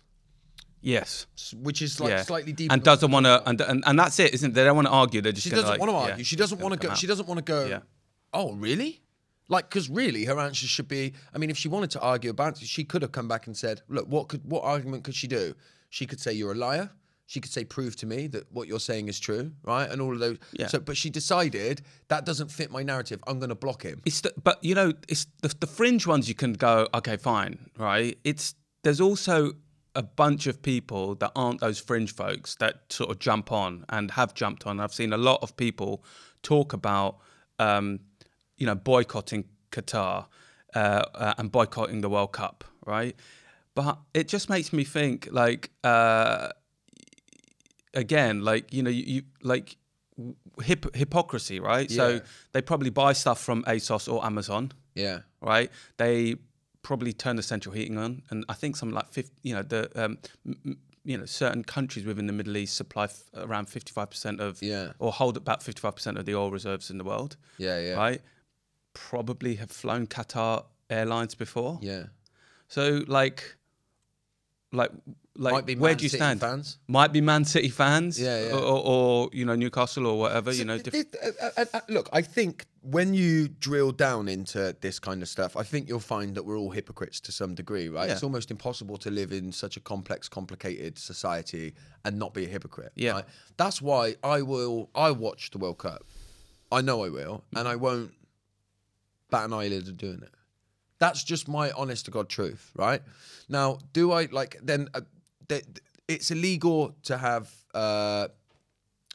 [0.82, 1.26] Yes.
[1.54, 2.22] which is like yeah.
[2.24, 2.74] slightly deeper.
[2.74, 4.54] and doesn't want to, and, and and that's it, isn't it?
[4.54, 5.22] They don't want to argue.
[5.22, 6.24] They're just She doesn't like, want to yeah, argue.
[6.24, 6.88] she doesn't want to go.
[6.90, 7.66] come She doesn't want to go.
[7.66, 7.80] Yeah.
[8.34, 9.02] Oh, really?
[9.48, 11.14] Like, because really, her answer should be.
[11.34, 13.56] I mean, if she wanted to argue about it, she could have come back and
[13.56, 15.54] said, "Look, what could what argument could she do?
[15.90, 16.90] She could say you're a liar.
[17.28, 19.90] She could say prove to me that what you're saying is true, right?
[19.90, 20.38] And all of those.
[20.54, 20.68] Yeah.
[20.68, 23.20] So, but she decided that doesn't fit my narrative.
[23.26, 24.02] I'm going to block him.
[24.06, 27.58] It's the, but you know, it's the, the fringe ones you can go, okay, fine,
[27.78, 28.18] right?
[28.24, 28.54] It's
[28.84, 29.54] there's also
[29.96, 34.12] a bunch of people that aren't those fringe folks that sort of jump on and
[34.12, 34.80] have jumped on.
[34.80, 36.04] I've seen a lot of people
[36.44, 37.18] talk about,
[37.58, 38.02] um,
[38.58, 40.28] you know, boycotting Qatar
[40.76, 43.16] uh, uh, and boycotting the World Cup, right?
[43.74, 46.50] But it just makes me think, like, uh,
[47.96, 49.78] again, like you know, you, you like
[50.62, 51.90] hip, hypocrisy, right?
[51.90, 51.96] Yeah.
[51.98, 52.22] So
[52.52, 55.20] they probably buy stuff from ASOS or Amazon, Yeah.
[55.42, 55.70] right?
[55.98, 56.36] They
[56.84, 59.90] probably turn the central heating on, and I think something like 50, you know, the
[60.04, 60.18] um,
[61.04, 64.62] you know certain countries within the Middle East supply f- around fifty five percent of,
[64.62, 64.94] Yeah.
[65.00, 67.80] or hold about fifty five percent of the oil reserves in the world, Yeah.
[67.80, 67.94] Yeah.
[67.96, 68.22] right?
[68.94, 72.06] Probably have flown Qatar Airlines before, Yeah.
[72.68, 73.56] so like,
[74.76, 74.92] like,
[75.38, 76.40] like, Might be where Man do you City stand?
[76.40, 76.78] fans.
[76.88, 78.54] Might be Man City fans, Yeah, yeah.
[78.54, 80.78] Or, or, or you know Newcastle or whatever, you know.
[80.78, 84.98] Th- Diff- th- uh, uh, uh, look, I think when you drill down into this
[85.00, 88.10] kind of stuff, I think you'll find that we're all hypocrites to some degree, right?
[88.10, 91.74] It's almost impossible to live in such a complex, complicated society
[92.06, 92.92] and not be a hypocrite.
[92.96, 93.12] Yeah.
[93.14, 93.26] right?
[93.58, 94.90] That's why I will.
[94.96, 96.04] I watch the World Cup.
[96.72, 98.12] I know I will, and I won't
[99.32, 100.30] bat an eyelid at doing it.
[101.00, 103.02] That's just my honest to God truth, right?
[103.50, 104.90] Now, do I like then?
[104.94, 105.02] Uh,
[106.08, 108.28] it's illegal to have uh,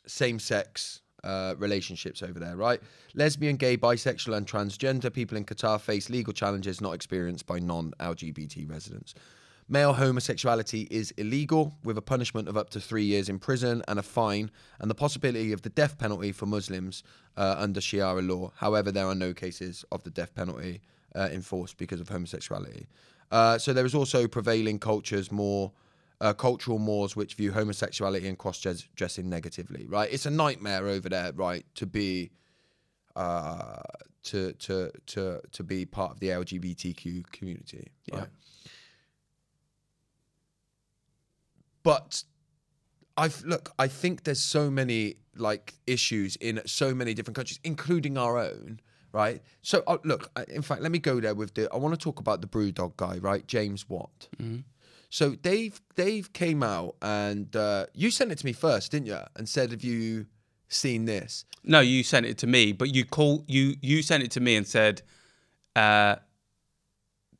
[0.07, 2.81] same-sex uh, relationships over there, right?
[3.15, 8.69] Lesbian, gay, bisexual, and transgender people in Qatar face legal challenges not experienced by non-LGBT
[8.71, 9.15] residents.
[9.69, 14.01] Male homosexuality is illegal, with a punishment of up to three years in prison and
[14.01, 14.51] a fine,
[14.81, 17.05] and the possibility of the death penalty for Muslims
[17.37, 18.51] uh, under Sharia law.
[18.57, 20.81] However, there are no cases of the death penalty
[21.15, 22.87] uh, enforced because of homosexuality.
[23.31, 25.73] Uh, so there is also prevailing cultures more
[26.21, 29.87] uh, cultural mores which view homosexuality and cross dressing negatively.
[29.89, 31.33] Right, it's a nightmare over there.
[31.33, 32.31] Right, to be
[33.17, 33.83] uh,
[34.25, 37.89] to to to to be part of the LGBTQ community.
[38.13, 38.29] Right?
[41.83, 42.23] But
[43.17, 43.73] I've look.
[43.79, 48.81] I think there's so many like issues in so many different countries, including our own.
[49.13, 49.43] Right.
[49.63, 50.31] So uh, look.
[50.37, 51.69] I- In fact, let me go there with the.
[51.73, 53.47] I want to talk about the BrewDog guy, right?
[53.47, 54.29] James Watt.
[55.13, 59.19] So Dave, Dave came out and uh, you sent it to me first, didn't you?
[59.37, 60.27] And said, "Have you
[60.69, 64.31] seen this?" No, you sent it to me, but you call you you sent it
[64.33, 65.03] to me and said,
[65.75, 66.17] uh,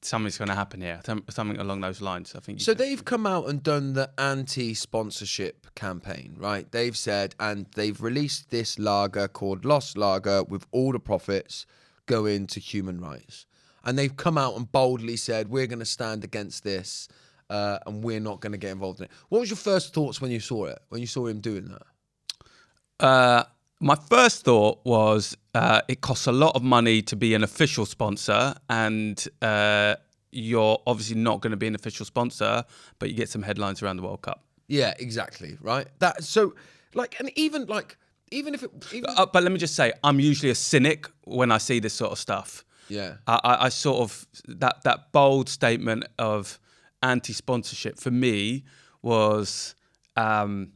[0.03, 2.35] something's going to happen here, something along those lines.
[2.35, 2.61] I think.
[2.61, 6.71] So they've come out and done the anti-sponsorship campaign, right?
[6.71, 11.67] They've said, and they've released this lager called Lost Lager with all the profits
[12.07, 13.47] going to human rights.
[13.85, 17.09] And they've come out and boldly said, we're going to stand against this
[17.49, 19.11] uh, and we're not going to get involved in it.
[19.29, 23.05] What was your first thoughts when you saw it, when you saw him doing that?
[23.05, 23.45] Uh,
[23.81, 27.87] my first thought was uh, it costs a lot of money to be an official
[27.87, 29.97] sponsor, and uh,
[30.31, 32.65] you're obviously not going to be an official sponsor,
[32.99, 34.45] but you get some headlines around the World Cup.
[34.69, 35.89] Yeah, exactly, right?
[35.99, 36.55] That so
[36.95, 37.97] like and even like
[38.31, 41.51] even if it even, Uh, but let me just say, I'm usually a cynic when
[41.51, 42.65] I see this sort of stuff.
[42.89, 43.15] yeah.
[43.27, 46.61] I, I, sort of that that bold statement of
[47.03, 48.65] anti-sponsorship for me
[49.03, 49.75] was
[50.17, 50.73] um,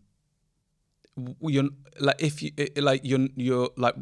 [1.41, 1.69] you're
[2.01, 3.95] like if you like you're you're like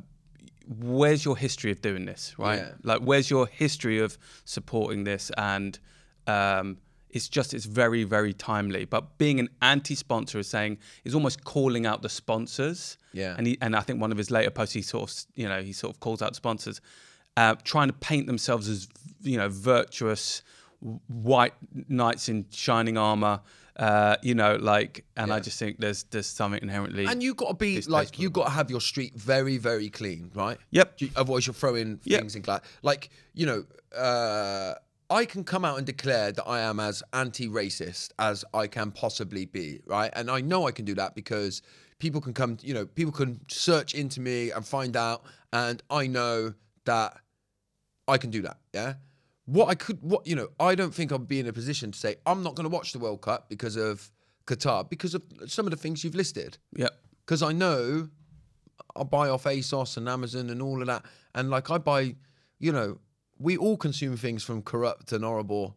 [0.68, 2.72] where's your history of doing this right Yeah.
[2.82, 5.78] like where's your history of supporting this and
[6.26, 6.78] um,
[7.10, 11.84] it's just it's very very timely but being an anti-sponsor is saying is almost calling
[11.84, 13.34] out the sponsors Yeah.
[13.36, 15.60] and he, and I think one of his later posts he sort of you know
[15.62, 16.80] he sort of calls out sponsors
[17.36, 18.88] uh, trying to paint themselves as
[19.22, 20.42] you know virtuous
[21.08, 21.54] white
[21.88, 23.40] knights in shining armor
[23.77, 27.49] uh, you know like and I just think there's there's something inherently And you got
[27.49, 30.59] to be like you got to have your street very very clean, right?
[30.70, 31.01] Yep.
[31.01, 32.20] You- Otherwise, you're throwing Yep.
[32.20, 32.61] things in glass.
[32.83, 33.64] Like you know,
[33.97, 34.75] uh,
[35.11, 39.45] I can come out and declare that I am as anti-racist as I can possibly
[39.47, 40.11] be, right?
[40.14, 41.61] And I know I can do that because
[41.99, 46.07] people can come, you know, people can search into me and find out, and I
[46.07, 46.55] know
[46.85, 47.18] that
[48.09, 48.57] I can do that.
[48.73, 48.95] Yeah.
[49.53, 51.98] What I could, what you know, I don't think I'll be in a position to
[51.98, 54.11] say I'm not going to watch the World Cup because of
[54.46, 56.88] Qatar because of some of the things you've listed yeah
[57.24, 58.09] because I know
[58.96, 62.16] I buy off ASOS and Amazon and all of that, and like I buy,
[62.59, 62.98] you know,
[63.38, 65.76] we all consume things from corrupt and horrible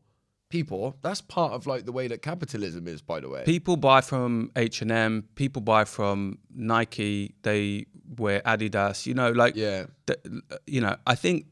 [0.50, 0.98] people.
[1.02, 3.44] That's part of like the way that capitalism is, by the way.
[3.46, 7.86] people buy from H&M people buy from Nike they
[8.18, 10.20] wear Adidas you know like Yeah, th-
[10.68, 11.46] you know, I think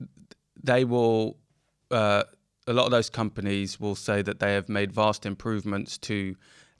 [0.63, 1.37] they will.
[1.91, 2.23] Uh,
[2.67, 6.35] a lot of those companies will say that they have made vast improvements to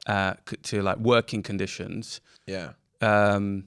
[0.07, 0.33] uh,
[0.63, 2.21] to like working conditions.
[2.45, 3.65] yeah, Um,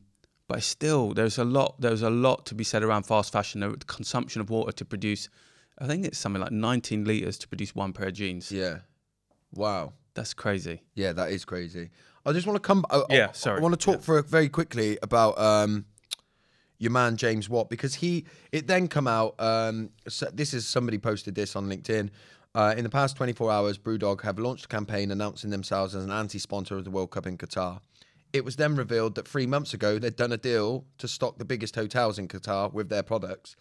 [0.49, 1.80] but still, there's a lot.
[1.80, 3.61] There's a lot to be said around fast fashion.
[3.61, 5.28] The consumption of water to produce.
[5.78, 8.51] I think it's something like 19 liters to produce one pair of jeans.
[8.51, 8.78] yeah.
[9.53, 9.93] Wow.
[10.14, 10.82] That's crazy.
[10.95, 11.91] Yeah, that is crazy.
[12.24, 12.84] I just want to come.
[12.91, 13.59] I, Yeah, sorry.
[13.59, 15.84] I want to talk for very quickly about um,
[16.79, 18.24] your man James Watt because he.
[18.53, 19.35] It then come out.
[19.39, 22.11] Um, so this is somebody posted this on LinkedIn.
[22.55, 26.11] Uh, in the past 24 hours, BrewDog have launched a campaign announcing themselves as an
[26.11, 27.81] anti-sponsor of the World Cup in Qatar.
[28.33, 31.45] It was then revealed that three months ago they'd done a deal to stock the
[31.45, 33.57] biggest hotels in Qatar with their products.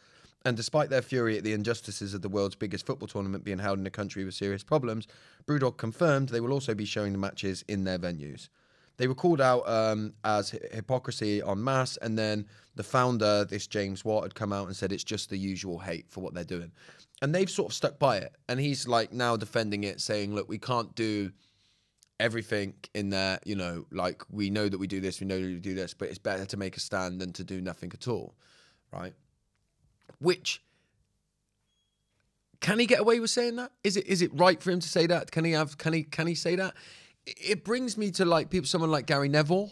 [0.46, 3.80] And despite their fury at the injustices of the world's biggest football tournament being held
[3.80, 5.08] in a country with serious problems,
[5.46, 8.50] Brewdog confirmed they will also be showing the matches in their venues.
[8.98, 14.06] They were called out um, as hypocrisy en masse, and then the founder, this James
[14.06, 16.72] Watt, had come out and said it's just the usual hate for what they're doing.
[17.22, 18.36] And they've sort of stuck by it.
[18.50, 21.32] And he's like now defending it, saying, look, we can't do
[22.20, 25.46] everything in there, you know, like we know that we do this, we know that
[25.46, 28.08] we do this, but it's better to make a stand than to do nothing at
[28.08, 28.36] all,
[28.92, 29.14] right?
[30.20, 30.62] Which
[32.62, 33.72] can he get away with saying that?
[33.84, 35.32] Is it is it right for him to say that?
[35.32, 36.74] Can he have can he can he say that?
[37.26, 39.72] It- brings me to like people someone like Gary Neville,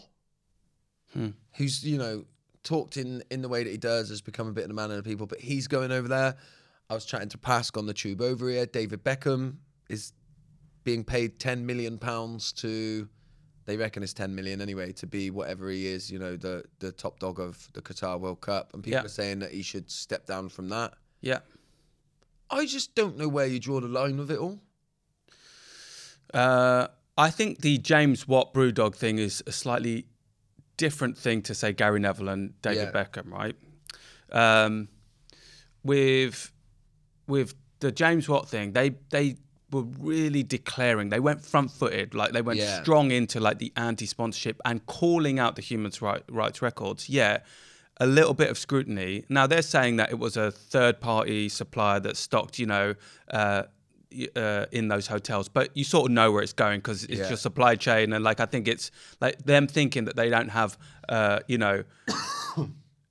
[1.56, 2.24] who's, you know,
[2.64, 4.90] talked in in the way that he does, has become a bit of a man
[4.90, 6.36] of the people, but he's going over there.
[6.90, 8.66] I was chatting to Pask on the tube over here.
[8.66, 9.56] David Beckham
[9.88, 10.12] is
[10.82, 13.08] being paid 10 million pounds to
[13.66, 16.92] they reckon it's 10 million anyway to be whatever he is you know the the
[16.92, 19.04] top dog of the Qatar World Cup and people Yeah.
[19.06, 20.92] are saying that he should step down from that
[21.22, 21.38] Yeah.
[22.50, 24.60] I just don't know where you draw the line with it all
[26.34, 30.06] Uh, I think the James Watt Brewdog thing is a slightly
[30.76, 33.04] different thing to say Gary Neville and David Yeah.
[33.04, 33.56] Beckham, right?
[34.32, 34.88] Um,
[35.84, 36.50] with
[37.26, 39.36] with the James Watt thing, they they
[39.70, 41.08] were really declaring.
[41.10, 42.82] They went front footed, like they went Yeah.
[42.82, 47.08] strong into like the anti sponsorship and calling out the human right, rights records.
[47.08, 47.38] Yeah.
[47.98, 49.24] A little bit of scrutiny.
[49.28, 52.94] Now they're saying that it was a third party supplier that stocked, you know,
[53.30, 53.64] uh,
[54.36, 57.28] uh, in those hotels, but you sort of know where it's going because it's Yeah.
[57.28, 58.90] your supply chain, and like I think it's
[59.20, 61.84] like them thinking that they don't have, uh, you know.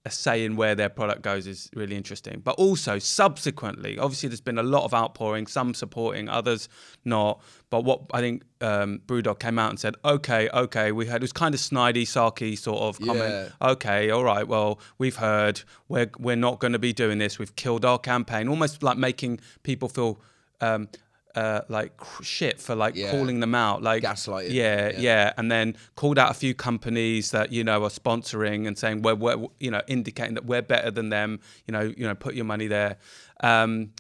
[0.06, 2.42] a say in where their product goes is really interesting.
[2.44, 6.68] But also subsequently, obviously, there's been a lot of outpouring, some supporting, others
[7.06, 7.42] not.
[7.70, 11.22] But what I think um, Brewdog came out and said, okay, okay, we had it
[11.22, 13.54] was kind of snidey, sarky sort of comment.
[13.62, 17.40] Okay, all right, well, we've heard, we're we're not going to be doing this.
[17.40, 20.20] We've killed our campaign, almost like making people feel.
[20.62, 20.88] Um,
[21.36, 23.10] uh, like shit for like Yeah.
[23.10, 25.00] calling them out, like Gaslighting, Yeah, yeah.
[25.00, 29.02] yeah, and then called out a few companies that you know are sponsoring and saying
[29.02, 31.40] we're, we're you know indicating that we're better than them.
[31.66, 32.98] You know, you know, put your money there.
[33.42, 33.94] Um,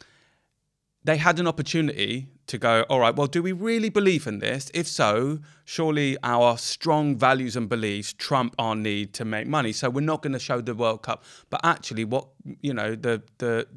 [1.03, 4.69] they had an opportunity to go, all right, well, do we really believe in this?
[4.73, 9.73] If so, surely our strong values and beliefs trump our need to make money.
[9.73, 11.23] So we're not going to show the World Cup.
[11.49, 12.27] But actually, what,
[12.61, 13.67] you know, the, the,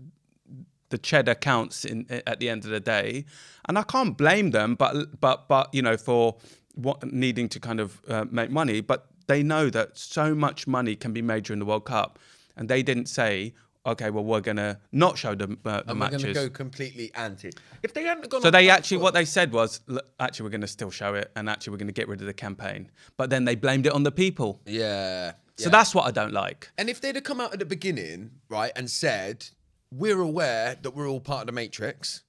[0.91, 3.25] the cheddar counts in at the end of the day,
[3.69, 4.75] and I can't blame them.
[4.75, 6.37] But but but you know for
[6.75, 10.95] what needing to kind of uh, make money, but they know that so much money
[10.95, 12.19] can be made during the World Cup,
[12.57, 15.95] and they didn't say, okay, well we're gonna not show the, uh, the And we're
[15.95, 16.23] matches.
[16.23, 17.51] going to go completely anti.
[17.83, 20.61] If they hadn't gone So they actually, what they said was, "Look, actually, we're going
[20.63, 22.91] to still show it, and actually, we're going to get rid of the campaign.
[23.17, 24.61] But then they blamed it on the people.
[24.67, 25.33] Yeah.
[25.57, 25.71] So yeah.
[25.71, 26.71] that's what I don't like.
[26.77, 29.47] And if they'd have come out at the beginning, right, and said,
[29.91, 32.23] we're aware that we're all part of the matrix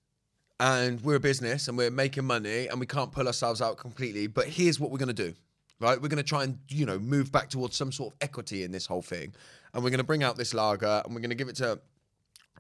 [0.60, 4.28] and we're a business and we're making money and we can't pull ourselves out completely,
[4.28, 5.34] but here's what we're going to do,
[5.80, 6.02] right?
[6.02, 8.72] We're going to try and, you know, move back towards some sort of equity in
[8.72, 9.34] this whole thing.
[9.74, 11.80] And we're going to bring out this lager and we're going to give it to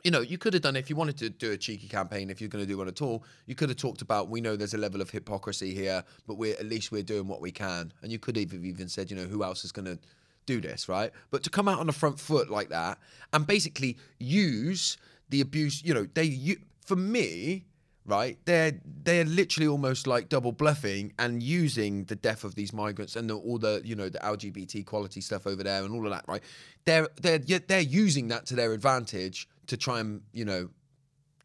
[0.03, 2.39] you know, you could have done if you wanted to do a cheeky campaign, if
[2.39, 4.73] you're going to do one at all, you could have talked about we know there's
[4.73, 7.91] a level of hypocrisy here, but we're at least we're doing what we can.
[8.01, 9.99] And you could have even said, you know, who else is going to
[10.47, 11.11] do this, right?
[11.29, 12.97] But to come out on the front foot like that
[13.31, 14.97] and basically use
[15.29, 17.65] the abuse, you know, they for me,
[18.05, 18.39] right?
[18.45, 23.29] They're they're literally almost like double bluffing and using the death of these migrants and
[23.29, 26.25] the, all the you know the LGBT quality stuff over there and all of that,
[26.27, 26.41] right?
[26.85, 30.69] They're they're they're using that to their advantage to try and you know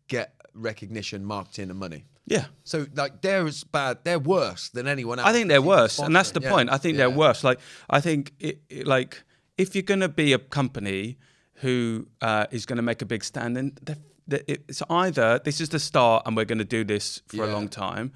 [0.09, 2.05] get recognition, marketing, and money.
[2.26, 2.46] Yeah.
[2.64, 5.28] So like they're as bad, they're worse than anyone else.
[5.28, 6.50] I think they're worse, and that's the yeah.
[6.50, 6.70] point.
[6.70, 6.98] I think Yeah.
[7.08, 7.42] they're worse.
[7.44, 7.58] Like
[7.90, 9.22] I think, it, it- like
[9.58, 11.18] if you're going to be a company
[11.54, 13.98] who uh, is going to make a big stand, then the-
[14.28, 17.52] the- it's either this is the start, and we're going to do this for a
[17.52, 18.12] long time,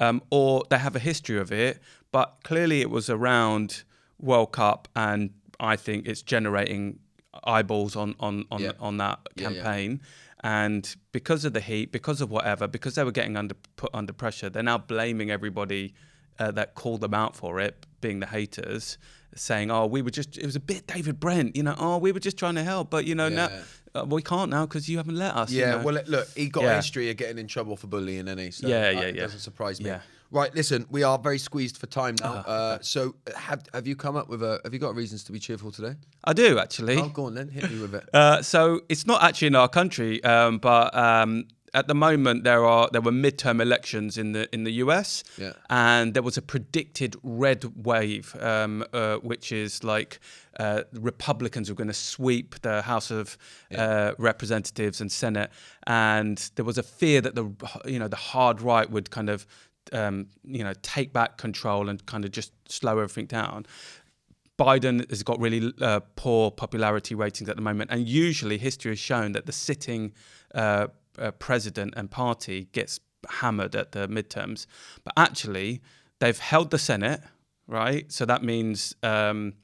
[0.00, 1.80] um, or they have a history of it.
[2.12, 3.84] But clearly, it was around
[4.18, 5.30] World Cup, and
[5.60, 6.98] I think it's generating
[7.44, 8.72] eyeballs on on on, Yeah.
[8.80, 9.62] on that Yeah, yeah.
[9.62, 10.00] campaign.
[10.42, 14.12] And because of the heat, because of whatever, because they were getting under put under
[14.12, 15.94] pressure, they're now blaming everybody
[16.38, 18.96] uh, that called them out for it, being the haters,
[19.34, 21.74] saying, "Oh, we were just it was a bit David Brent, you know.
[21.78, 23.50] Oh, we were just trying to help, but you know now
[23.94, 25.82] uh, we can't now because you haven't let us." you Yeah, know?
[25.82, 28.50] well, look, he got a history of getting in trouble for bullying, and he.
[28.50, 29.20] So Yeah, uh, yeah, it yeah.
[29.22, 29.86] Doesn't surprise me.
[29.90, 30.00] Yeah.
[30.32, 32.44] Right, listen, we are very squeezed for time now.
[32.46, 34.60] Ah, uh, so, have have you come up with a?
[34.62, 35.96] Have you got reasons to be cheerful today?
[36.22, 36.96] I do actually.
[36.98, 38.08] Oh, go on then, hit me with it.
[38.14, 42.64] Uh, so it's not actually in our country, um, but um, at the moment there
[42.64, 45.52] are there were midterm elections in the in the US, Yeah.
[45.68, 50.20] and there was a predicted red wave, um, uh, which is like
[50.58, 53.36] uh, Republicans were going to sweep the House of
[53.76, 55.50] uh, Representatives and Senate,
[55.86, 57.46] and there was a fear that the
[57.84, 59.46] you know the hard right would kind of
[59.92, 63.66] um, you know take back control and kind of just slow everything down.
[64.58, 68.98] Biden has got really uh, poor popularity ratings at the moment, and usually history has
[68.98, 70.12] shown that the sitting
[70.54, 70.88] uh,
[71.18, 74.66] uh, president and party gets hammered at the midterms.
[75.02, 75.80] But actually,
[76.18, 77.22] they've held the Senate,
[77.66, 78.10] right?
[78.12, 79.54] So that means um,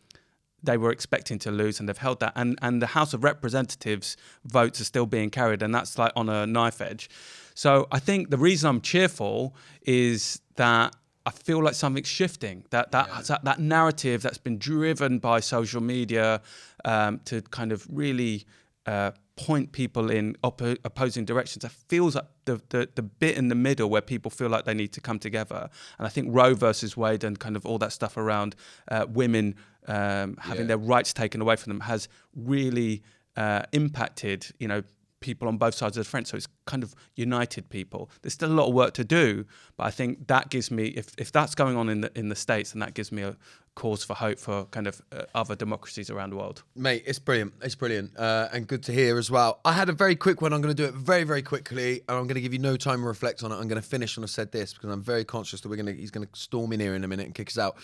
[0.62, 2.32] they were expecting to lose, and they've held that.
[2.34, 6.30] And and the House of Representatives votes are still being carried, and that's like on
[6.30, 7.10] a knife edge.
[7.56, 10.94] So I think the reason I'm cheerful is that
[11.24, 12.64] I feel like something's shifting.
[12.70, 16.40] That that that, that narrative that's been driven by social media
[16.84, 18.44] um, to kind of really
[18.84, 21.64] uh, point people in oppo- opposing directions.
[21.64, 24.74] It feels like the, the the bit in the middle where people feel like they
[24.74, 25.68] need to come together.
[25.98, 28.54] And I think Roe versus Wade and kind of all that stuff around
[28.88, 29.54] uh, women
[29.88, 30.76] um, having Yeah.
[30.76, 33.02] their rights taken away from them has really
[33.36, 34.46] uh, impacted.
[34.58, 34.82] You know
[35.20, 36.30] people on both sides of the fence.
[36.30, 38.10] So it's kind of united people.
[38.22, 39.44] There's still a lot of work to do,
[39.76, 42.36] but I think that gives me, if, if that's going on in the in the
[42.36, 43.36] states, then that gives me a
[43.76, 46.62] cause for hope for kind of uh, other democracies around the world.
[46.74, 47.52] Mate, it's brilliant.
[47.62, 48.16] It's brilliant.
[48.16, 49.60] Uh, and good to hear as well.
[49.64, 50.52] I had a very quick one.
[50.52, 52.00] I'm going to do it very, very quickly.
[52.08, 53.56] And I'm going to give you no time to reflect on it.
[53.56, 55.94] I'm going to finish when I've said this because I'm very conscious that we're going
[55.94, 57.76] to, he's going to storm in here in a minute and kick us out.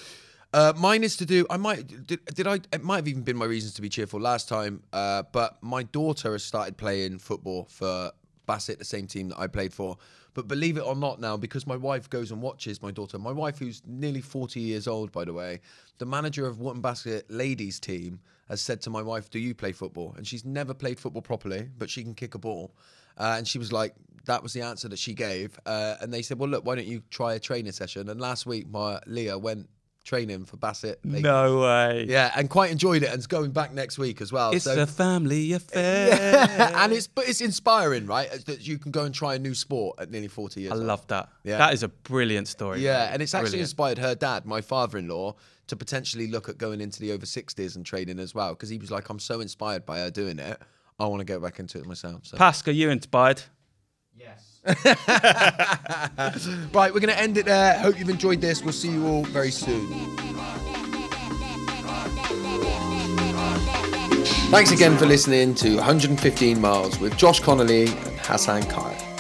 [0.52, 1.46] Uh, mine is to do.
[1.48, 2.60] I might did, did I?
[2.72, 4.82] It might have even been my reasons to be cheerful last time.
[4.92, 8.12] Uh, but my daughter has started playing football for
[8.46, 9.96] Bassett, the same team that I played for.
[10.34, 13.32] But believe it or not, now because my wife goes and watches my daughter, my
[13.32, 15.60] wife who's nearly 40 years old, by the way,
[15.98, 19.72] the manager of Wootton Bassett ladies team has said to my wife, "Do you play
[19.72, 22.74] football?" And she's never played football properly, but she can kick a ball.
[23.16, 23.94] Uh, and she was like,
[24.24, 25.58] that was the answer that she gave.
[25.66, 28.08] Uh, and they said, well, look, why don't you try a training session?
[28.08, 29.68] And last week, my Leah went
[30.04, 31.04] training for Bassett.
[31.04, 31.22] ladies.
[31.22, 32.06] No way.
[32.08, 34.50] Yeah, and quite enjoyed it, and it's going back next week as well.
[34.50, 36.12] It's so, a family affair.
[36.76, 38.30] and it's but it's inspiring, right?
[38.46, 40.72] That you can go and try a new sport at nearly forty years.
[40.72, 40.84] I old.
[40.84, 41.28] love that.
[41.44, 41.58] Yeah.
[41.58, 42.80] That is a brilliant story.
[42.80, 43.66] Yeah, and it's actually Brilliant.
[43.66, 45.34] inspired her dad, my father-in-law,
[45.68, 48.78] to potentially look at going into the over sixties and training as well, because he
[48.78, 50.60] was like, "I'm so inspired by her doing it.
[50.98, 52.36] I want to get back into it myself." So.
[52.36, 53.42] Pascal, you inspired?
[54.14, 54.51] Yes.
[56.72, 57.78] Right, we're going to end it there.
[57.78, 58.62] Hope you've enjoyed this.
[58.62, 59.88] We'll see you all very soon.
[64.50, 69.11] Thanks again for listening to 115 Miles with Josh Connolly and Hassan Kaya.